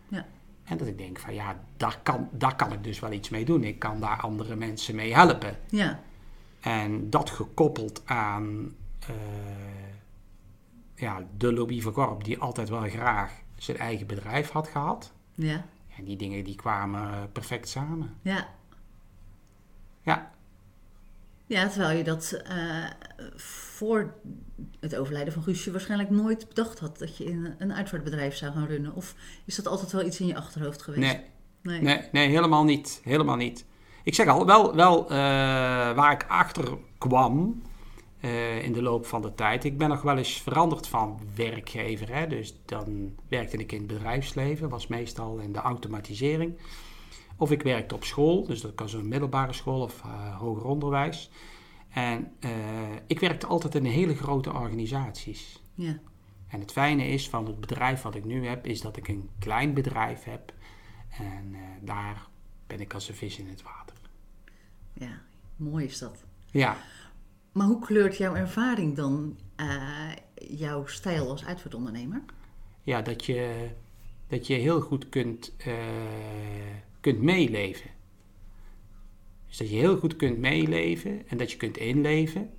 [0.07, 0.25] Ja.
[0.63, 3.45] En dat ik denk van ja, daar kan, daar kan ik dus wel iets mee
[3.45, 3.63] doen.
[3.63, 5.57] Ik kan daar andere mensen mee helpen.
[5.69, 5.99] ja,
[6.61, 8.75] En dat gekoppeld aan
[10.95, 15.13] ja, de Louis van Gorp, die altijd wel graag zijn eigen bedrijf had gehad.
[15.35, 15.65] ja,
[15.97, 18.17] En die dingen die kwamen perfect samen.
[18.21, 18.47] ja.
[20.01, 20.31] Ja,
[21.45, 22.83] Ja, terwijl je dat eh,
[23.35, 24.13] voor
[24.79, 28.65] het overlijden van Guusje waarschijnlijk nooit bedacht had dat je in een uitvaartbedrijf zou gaan
[28.65, 28.93] runnen.
[28.93, 29.15] Of
[29.45, 31.01] is dat altijd wel iets in je achterhoofd geweest?
[31.01, 31.21] nee,
[31.61, 31.81] Nee.
[31.81, 33.01] nee, nee, helemaal niet.
[33.03, 33.65] Helemaal niet.
[34.03, 35.15] Ik zeg al, wel, wel eh,
[35.95, 37.61] waar ik achter kwam
[38.25, 39.63] eh, in de loop van de tijd.
[39.63, 42.13] Ik ben nog wel eens veranderd van werkgever.
[42.13, 42.27] Hè?
[42.27, 46.57] Dus dan werkte ik in het bedrijfsleven, was meestal in de automatisering.
[47.37, 51.29] Of ik werkte op school, dus dat was een middelbare school of eh, hoger onderwijs.
[51.89, 52.51] En eh,
[53.07, 55.61] ik werkte altijd in hele grote organisaties.
[55.73, 55.99] Ja,
[56.47, 59.29] En het fijne is van het bedrijf wat ik nu heb, is dat ik een
[59.39, 60.53] klein bedrijf heb.
[61.17, 62.27] En daar
[62.67, 63.95] ben ik als een vis in het water.
[64.93, 65.21] ja,
[65.55, 66.23] mooi is dat.
[66.51, 66.77] Ja,
[67.55, 72.23] Maar hoe kleurt jouw ervaring dan eh, jouw stijl als uitvaartondernemer?
[72.81, 73.69] ja dat, je,
[74.27, 75.73] dat je heel goed kunt, eh,
[76.99, 77.89] kunt meeleven.
[79.47, 82.53] Dus dat je heel goed kunt meeleven en dat je kunt inleven.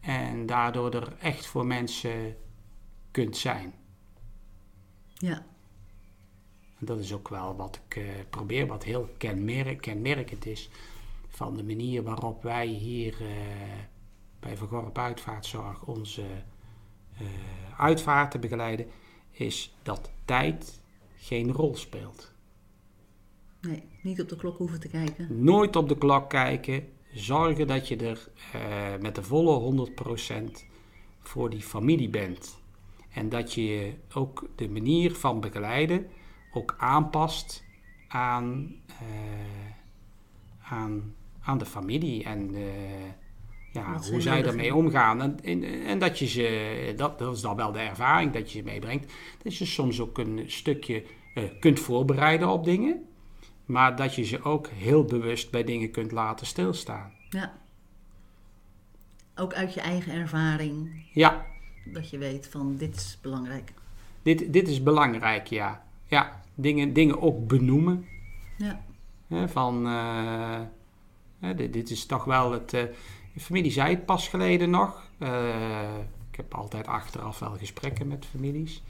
[0.00, 2.36] En daardoor er echt voor mensen
[3.10, 3.74] kunt zijn.
[5.14, 5.46] Ja,
[6.78, 10.70] En dat is ook wel wat ik eh, probeer, wat heel kenmerk, kenmerkend is
[11.28, 13.14] van de manier waarop wij hier
[14.40, 17.28] bij Vergorp Uitvaartzorg onze uh,
[17.78, 18.86] uitvaarten begeleiden,
[19.30, 20.80] is dat tijd
[21.16, 22.32] geen rol speelt.
[23.60, 25.44] Nee, niet op de klok hoeven te kijken.
[25.44, 26.88] Nooit op de klok kijken.
[27.12, 29.88] Zorgen dat je er uh, met de volle
[30.30, 30.42] 100%
[31.18, 32.58] voor die familie bent.
[33.10, 36.06] En dat je ook de manier van begeleiden
[36.52, 37.64] ook aanpast
[38.08, 39.70] aan, uh,
[40.62, 42.62] aan, aan de familie en uh,
[43.72, 45.22] ja, hoe zij ermee omgaan.
[45.22, 48.58] En, en, en, dat je ze, dat, dat is dan wel de ervaring dat je
[48.58, 49.12] ze meebrengt,
[49.42, 51.04] dat je soms ook een stukje
[51.34, 53.04] uh, kunt voorbereiden op dingen,
[53.64, 57.12] maar dat je ze ook heel bewust bij dingen kunt laten stilstaan.
[57.28, 57.52] Ja.
[59.34, 61.08] Ook uit je eigen ervaring.
[61.12, 61.46] Ja.
[61.84, 63.72] Dat je weet van dit is belangrijk.
[64.22, 65.84] Dit, dit is belangrijk, ja.
[66.06, 68.06] Ja, dingen, dingen ook benoemen.
[68.56, 68.80] Ja.
[69.48, 70.60] van, uh,
[71.56, 72.72] dit, dit, is toch wel het...
[72.72, 72.94] Uh, de
[73.36, 75.10] familie zei het pas geleden nog.
[75.18, 75.28] Uh,
[76.30, 78.82] ik heb altijd achteraf wel gesprekken met families.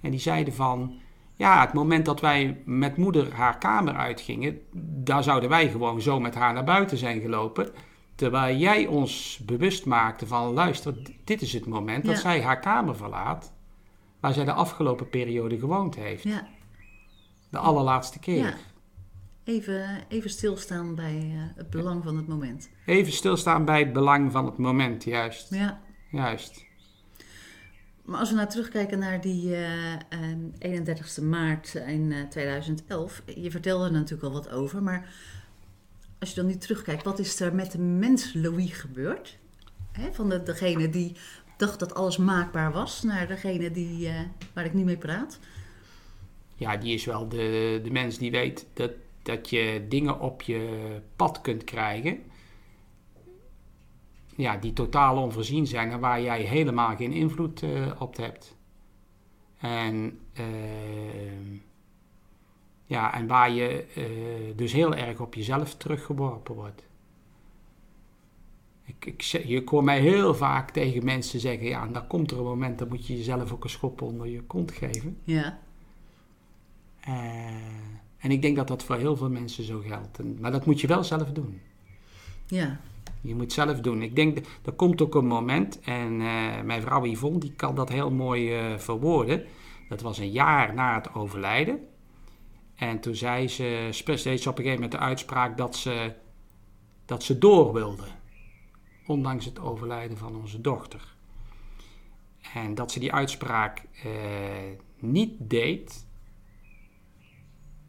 [0.00, 1.00] En die zeiden van...
[1.34, 4.60] Ja, het moment dat wij met moeder haar kamer uitgingen...
[5.04, 7.72] daar zouden wij gewoon zo met haar naar buiten zijn gelopen...
[8.18, 10.94] Terwijl jij ons bewust maakte van, luister,
[11.24, 13.52] dit is het moment dat zij haar kamer verlaat,
[14.20, 16.22] waar zij de afgelopen periode gewoond heeft.
[16.22, 16.48] Ja.
[17.50, 18.44] De allerlaatste keer.
[18.44, 18.54] Ja.
[19.48, 22.70] Even, even stilstaan bij uh, het belang van het moment.
[22.86, 25.54] Even stilstaan bij het belang van het moment, juist.
[25.54, 25.80] Ja.
[26.10, 26.64] Juist.
[28.04, 33.84] Maar als we nou terugkijken naar die uh, uh, 31ste maart in 2011, je vertelde
[33.84, 35.12] er natuurlijk al wat over, maar
[36.18, 39.38] als je dan nu terugkijkt, wat is er met de mens Louis gebeurd?
[39.92, 41.16] Hè, van de, degene die
[41.56, 44.20] dacht dat alles maakbaar was, naar degene die, uh,
[44.52, 45.38] waar ik nu mee praat.
[46.54, 48.90] Ja, die is wel de, de mens die weet dat,
[49.28, 52.22] dat je dingen op je pad kunt krijgen.
[54.36, 58.56] Ja, die totaal onvoorzien zijn en waar jij helemaal geen invloed uh, op hebt.
[59.58, 61.60] En uh,
[62.84, 66.86] ja, en waar je uh, dus heel erg op jezelf teruggeworpen wordt.
[68.84, 72.44] Ik, ik, je hoor mij heel vaak tegen mensen zeggen: ja, dan komt er een
[72.44, 75.18] moment dat moet je jezelf ook een schop onder je kont geven.
[75.24, 75.58] Ja.
[77.08, 80.18] Uh, en ik denk dat dat voor heel veel mensen zo geldt.
[80.18, 81.60] En, maar dat moet je wel zelf doen.
[82.46, 82.80] Ja.
[83.20, 84.02] Je moet zelf doen.
[84.02, 87.88] Ik denk, er komt ook een moment, en uh, mijn vrouw Yvonne die kan dat
[87.88, 89.44] heel mooi uh, verwoorden.
[89.88, 91.86] Dat was een jaar na het overlijden.
[92.74, 96.12] En toen zei ze, steeds op een gegeven moment de uitspraak dat ze,
[97.04, 98.04] dat ze door wilde.
[99.06, 101.14] Ondanks het overlijden van onze dochter.
[102.54, 104.10] En dat ze die uitspraak eh,
[104.98, 106.06] niet deed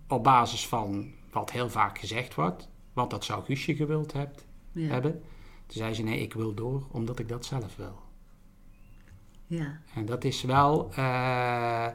[0.10, 2.68] op basis van wat heel vaak gezegd wordt.
[2.94, 4.88] Want dat zou Guusje gewild hebt, ja.
[4.88, 5.12] hebben.
[5.66, 8.02] Toen zei ze, nee, ik wil door omdat ik dat zelf wil.
[9.48, 9.82] Ja.
[9.96, 10.90] En dat is wel...
[10.92, 11.88] Uh,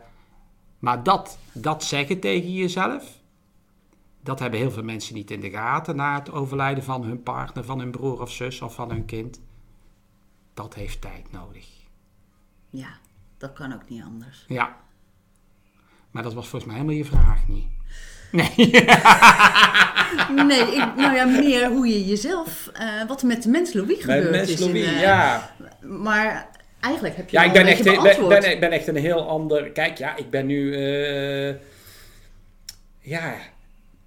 [0.79, 3.21] maar dat, dat zeggen tegen jezelf,
[4.21, 7.65] dat hebben heel veel mensen niet in de gaten na het overlijden van hun partner,
[7.65, 9.41] van hun broer of zus of van hun kind.
[10.55, 11.69] Dat heeft tijd nodig.
[12.71, 12.99] Ja,
[13.37, 14.45] dat kan ook niet anders.
[14.49, 14.84] Ja.
[16.15, 17.67] Maar dat was volgens mij helemaal je vraag niet.
[18.31, 18.71] Nee.
[20.47, 24.01] nee, ik, nou ja, meer hoe je jezelf, uh, wat er met de mens Louis
[24.01, 24.59] gebeurd met mens.
[24.59, 25.51] Louis, in, uh, ja.
[25.81, 26.49] Maar
[26.81, 29.71] eigenlijk heb je ja, al ik ben een echt, beetje ben, echt een heel ander.
[29.71, 30.79] Kijk, ja, ik ben nu.
[31.49, 31.55] Uh,
[33.01, 33.35] ja,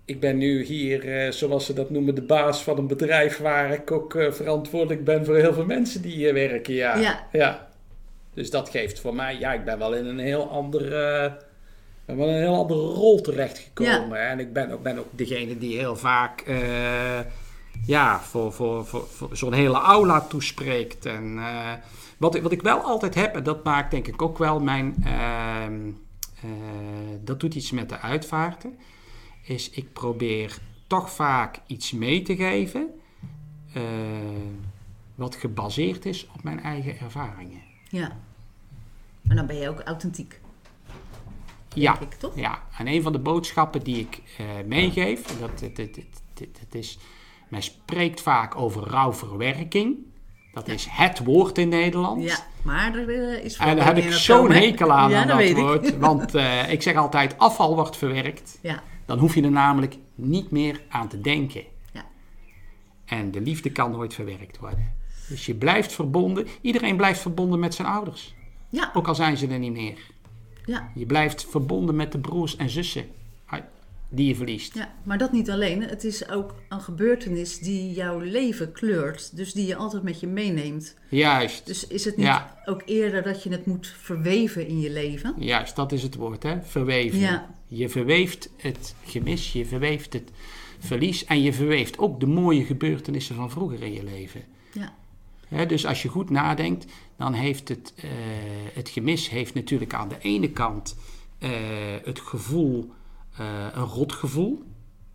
[0.05, 3.91] ik ben nu hier, zoals ze dat noemen, de baas van een bedrijf waar ik
[3.91, 6.74] ook verantwoordelijk ben voor heel veel mensen die hier werken.
[6.74, 6.97] Ja.
[6.97, 7.28] Ja.
[7.32, 7.68] ja.
[8.34, 11.45] Dus dat geeft voor mij, ja, ik ben wel in een heel andere.
[12.08, 14.18] Ben wel een heel andere rol terechtgekomen.
[14.18, 14.30] Ja.
[14.30, 17.20] En ik ben ook, ben ook Degene die heel vaak uh,
[17.86, 21.05] ja, voor, voor, voor, voor zo'n hele aula toespreekt.
[21.05, 21.74] En uh,
[22.18, 24.95] wat, ik, wat ik wel altijd heb, en dat maakt denk ik ook wel mijn.
[25.05, 25.66] Uh,
[27.24, 28.78] dat doet iets met de uitvaarten.
[29.43, 32.89] Is ik probeer toch vaak iets mee te geven.
[33.74, 33.84] eh,
[35.16, 37.62] wat gebaseerd is op mijn eigen ervaringen.
[37.89, 38.18] Ja.
[39.22, 40.39] Maar dan ben je ook authentiek.
[41.82, 42.36] Ja, ik, toch?
[42.36, 45.59] ja, en een van de boodschappen die ik uh, meegeef, dat,
[46.34, 46.97] dit is,
[47.49, 49.95] men spreekt vaak over rouwverwerking.
[50.53, 50.73] Dat Ja.
[50.73, 52.23] is het woord in Nederland.
[52.23, 55.39] Ja, maar er eh, is En daar heb ik zo'n hekel aan, ja, aan dat
[55.39, 55.88] dat woord.
[55.88, 55.99] Ik.
[56.09, 58.59] Want eh, ik zeg altijd, afval wordt verwerkt.
[58.61, 61.63] Ja, Dan hoef je er namelijk niet meer aan te denken.
[61.93, 62.05] Ja.
[63.05, 64.93] En de liefde kan nooit verwerkt worden.
[65.30, 66.47] Dus je blijft verbonden.
[66.61, 68.36] Iedereen blijft verbonden met zijn ouders.
[68.69, 69.97] ja, Ook al zijn ze er niet meer.
[70.68, 73.05] Ja, Je blijft verbonden met de broers en zussen.
[73.45, 73.59] Ah,
[74.09, 74.76] die je verliest.
[74.76, 75.82] Ja, maar dat niet alleen.
[75.84, 79.36] Het is ook een gebeurtenis die jouw leven kleurt.
[79.36, 80.95] Dus die je altijd met je meeneemt.
[81.09, 81.65] Juist.
[81.65, 82.57] Dus is het niet Ja.
[82.65, 85.34] ook eerder dat je het moet verweven in je leven?
[85.38, 86.61] Juist, dat is het woord, hè?
[86.61, 87.20] Verweven.
[87.20, 87.55] Ja.
[87.68, 90.32] Je verweeft het gemis, je verweeft het
[90.80, 94.41] verlies en je verweeft ook de mooie gebeurtenissen van vroeger in je leven.
[94.74, 94.93] Ja.
[95.50, 96.86] Dus als je goed nadenkt,
[97.18, 98.10] dan heeft het, eh,
[98.74, 100.98] het gemis heeft natuurlijk aan de ene kant
[101.39, 101.50] eh,
[102.04, 102.91] het gevoel,
[103.38, 104.64] eh, een rotgevoel.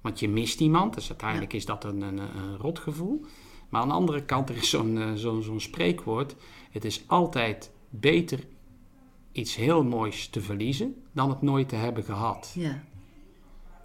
[0.00, 3.24] Want je mist iemand, dus uiteindelijk is dat een, een, een rotgevoel.
[3.68, 6.34] Maar aan de andere kant, er is zo'n zo'n zo'n spreekwoord.
[6.70, 8.38] Het is altijd beter
[9.32, 12.52] iets heel moois te verliezen dan het nooit te hebben gehad.
[12.54, 12.84] Ja.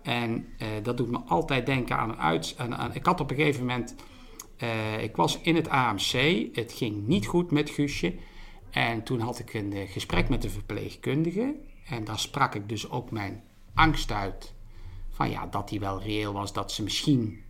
[0.04, 0.46] En
[0.84, 2.56] dat doet me altijd denken aan een uit.
[2.58, 3.96] Aan, aan- ik had op een gegeven moment.
[4.58, 6.12] Eh, ik was in het AMC.
[6.56, 8.16] Het ging niet goed met Guusje.
[8.70, 11.56] En toen had ik een eh, gesprek met de verpleegkundige.
[11.88, 13.44] En daar sprak ik dus ook mijn
[13.74, 14.54] angst uit.
[15.10, 16.54] Van ja, dat die wel reëel was.
[16.54, 17.44] Dat ze misschien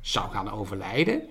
[0.00, 1.22] zou gaan overlijden.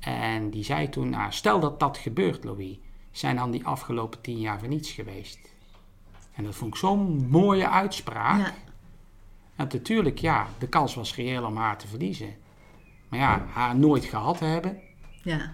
[0.00, 2.78] En die zei toen: nou, Stel dat dat gebeurt, Louis.
[3.10, 5.38] Zijn dan die afgelopen tien jaar voor niets geweest?
[6.32, 8.38] En dat vond ik zo'n mooie uitspraak.
[8.38, 8.54] Ja.
[9.56, 12.34] En natuurlijk, ja, de kans was reëel om haar te verliezen.
[13.12, 14.80] Maar ja, haar nooit gehad te hebben,
[15.22, 15.52] ja.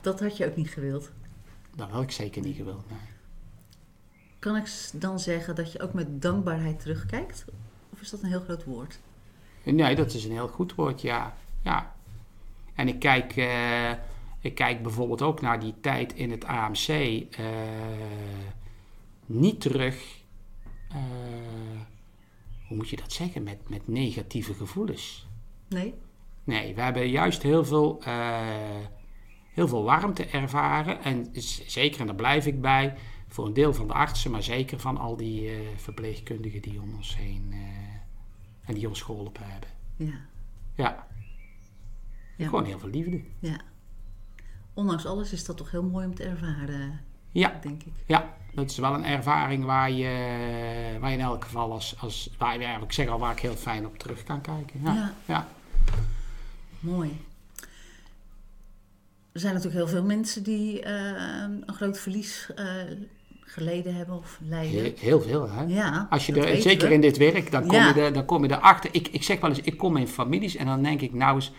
[0.00, 1.10] Dat had je ook niet gewild.
[1.76, 2.90] dat had ik zeker niet gewild.
[2.90, 2.98] nee.
[4.38, 7.44] Kan ik dan zeggen dat je ook met dankbaarheid terugkijkt?
[7.92, 9.00] Of is dat een heel groot woord?
[9.62, 11.36] Nee, dat is een heel goed woord, ja.
[11.62, 11.94] ja.
[12.74, 13.90] En ik kijk, eh,
[14.40, 16.88] ik kijk bijvoorbeeld ook naar die tijd in het AMC.
[16.88, 17.46] eh,
[19.26, 20.22] niet terug,
[20.88, 20.96] eh,
[22.68, 25.26] hoe moet je dat zeggen, met, met negatieve gevoelens.
[25.68, 25.94] Nee?
[26.44, 28.40] Nee, we hebben juist heel veel, eh,
[29.52, 31.02] heel veel warmte ervaren.
[31.02, 31.28] En
[31.66, 32.94] zeker, en daar blijf ik bij,
[33.28, 36.94] voor een deel van de artsen, maar zeker van al die eh, verpleegkundigen die om
[36.94, 37.58] ons heen eh,
[38.68, 39.68] en die ons geholpen hebben.
[39.96, 40.20] Ja.
[40.74, 41.06] Ja,
[42.36, 42.46] Ja.
[42.46, 43.20] gewoon heel veel liefde.
[43.38, 43.56] ja.
[44.74, 47.92] Ondanks alles is dat toch heel mooi om te ervaren, Ja, denk ik.
[48.06, 52.30] ja, dat is wel een ervaring waar je, waar je in elk geval als, als
[52.38, 54.80] waar, ja, ik zeg al, waar ik heel fijn op terug kan kijken.
[54.84, 55.12] Ja, Ja.
[55.24, 55.48] ja.
[56.82, 57.20] Mooi.
[59.32, 62.66] Er zijn natuurlijk heel veel mensen die eh, een groot verlies eh,
[63.40, 64.70] geleden hebben of lijden.
[64.80, 65.62] Heel, heel veel hè.
[65.64, 66.94] Ja, Als je er, zeker we.
[66.94, 67.88] in dit werk, dan kom, Ja.
[67.94, 68.94] je er, dan kom je erachter.
[68.94, 71.52] Ik, ik zeg wel eens, ik kom in families en dan denk ik nou eens,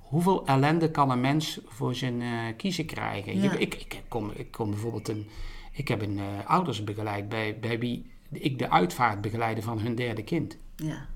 [0.00, 3.40] hoeveel ellende kan een mens voor zijn eh, kiezen krijgen?
[3.40, 3.52] Ja.
[3.52, 5.26] Je- ik, ik, kom, ik kom bijvoorbeeld een,
[5.72, 10.22] ik heb een ouders begeleid bij, bij wie ik de uitvaart begeleide van hun derde
[10.22, 10.56] kind.
[10.76, 11.06] Ja.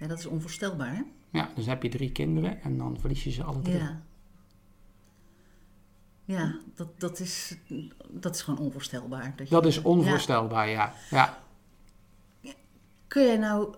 [0.00, 1.02] ja, dat is onvoorstelbaar, hè?
[1.30, 3.76] Ja, dus heb je drie kinderen en dan verlies je ze alle drie.
[3.78, 4.00] Ja.
[6.24, 7.56] Ja, dat, dat, is,
[8.10, 9.32] dat is gewoon onvoorstelbaar.
[9.36, 10.94] Dat, je- Dat is onvoorstelbaar, ja.
[11.10, 11.38] ja.
[13.06, 13.74] Kun jij nou,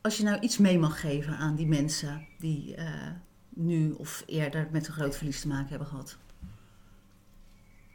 [0.00, 3.10] als je nou iets mee mag geven aan die mensen die eh,
[3.48, 6.16] nu of eerder met een groot verlies te maken hebben gehad,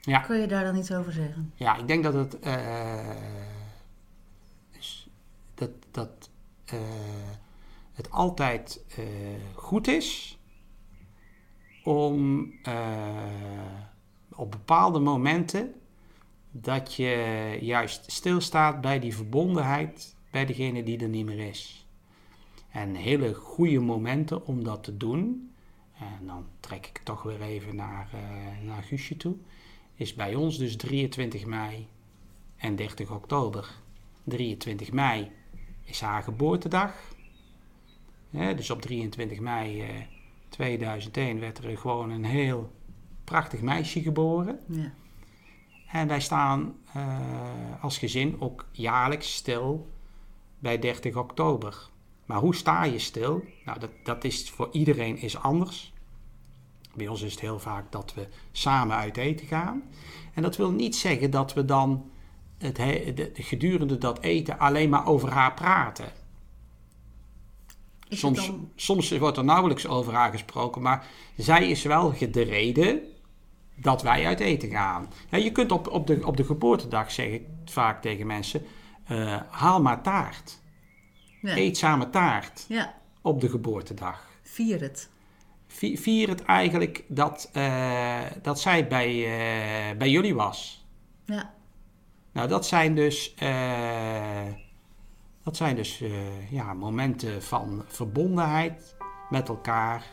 [0.01, 0.19] Ja.
[0.19, 1.51] kun je daar dan iets over zeggen?
[1.55, 2.39] Ja, ik denk dat het.
[2.39, 3.15] eh,
[5.53, 6.29] dat dat
[6.65, 6.79] eh,
[7.97, 9.05] het altijd eh,
[9.55, 10.37] goed is
[11.83, 13.15] om eh,
[14.35, 15.73] op bepaalde momenten
[16.51, 21.87] dat je juist stilstaat bij die verbondenheid bij degene die er niet meer is.
[22.71, 25.51] En hele goede momenten om dat te doen,
[25.99, 29.35] en dan trek ik toch weer even naar, eh, naar Guusje toe
[29.95, 31.87] is bij ons dus 23 mei
[32.57, 33.69] en 30 oktober.
[34.23, 35.31] 23 mei
[35.83, 37.15] is haar geboortedag.
[38.37, 39.89] Dus op 23 mei eh,
[40.49, 42.71] 2001 werd er gewoon een heel
[43.23, 44.59] prachtig meisje geboren.
[44.67, 44.93] Ja.
[45.91, 47.19] En wij staan eh,
[47.81, 49.89] als gezin ook jaarlijks stil
[50.59, 51.89] bij 30 oktober.
[52.25, 53.43] Maar hoe sta je stil?
[53.65, 55.93] Nou, dat, dat is voor iedereen is anders.
[56.95, 59.83] Bij ons is het heel vaak dat we samen uit eten gaan.
[60.33, 62.11] En dat wil niet zeggen dat we dan
[62.57, 66.11] het he- de, gedurende dat eten alleen maar over haar praten.
[68.09, 71.05] Is Soms, dan, soms wordt er nauwelijks over haar gesproken, maar
[71.37, 73.01] zij is wel de reden
[73.75, 75.09] dat wij uit eten gaan.
[75.29, 78.65] Ja, je kunt op, op, de, op de geboortedag, zeg ik vaak tegen mensen,
[79.05, 80.59] eh, haal maar taart.
[81.41, 81.57] ja.
[81.57, 84.27] Eet samen taart ja, op de geboortedag.
[84.43, 85.09] vier het.
[85.67, 90.85] Vi- Vier het eigenlijk dat, eh, dat zij bij, eh, bij jullie was.
[91.25, 91.53] Ja,
[92.31, 93.33] Nou, dat zijn dus,
[95.47, 98.95] dat zijn dus eh, ja, momenten van verbondenheid
[99.29, 100.05] met elkaar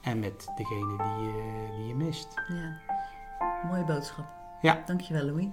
[0.00, 2.28] en met degene die, je die je mist.
[2.48, 2.80] ja.
[3.68, 4.26] Mooie boodschap.
[4.60, 4.82] Ja.
[4.86, 5.46] Dankjewel, Louis.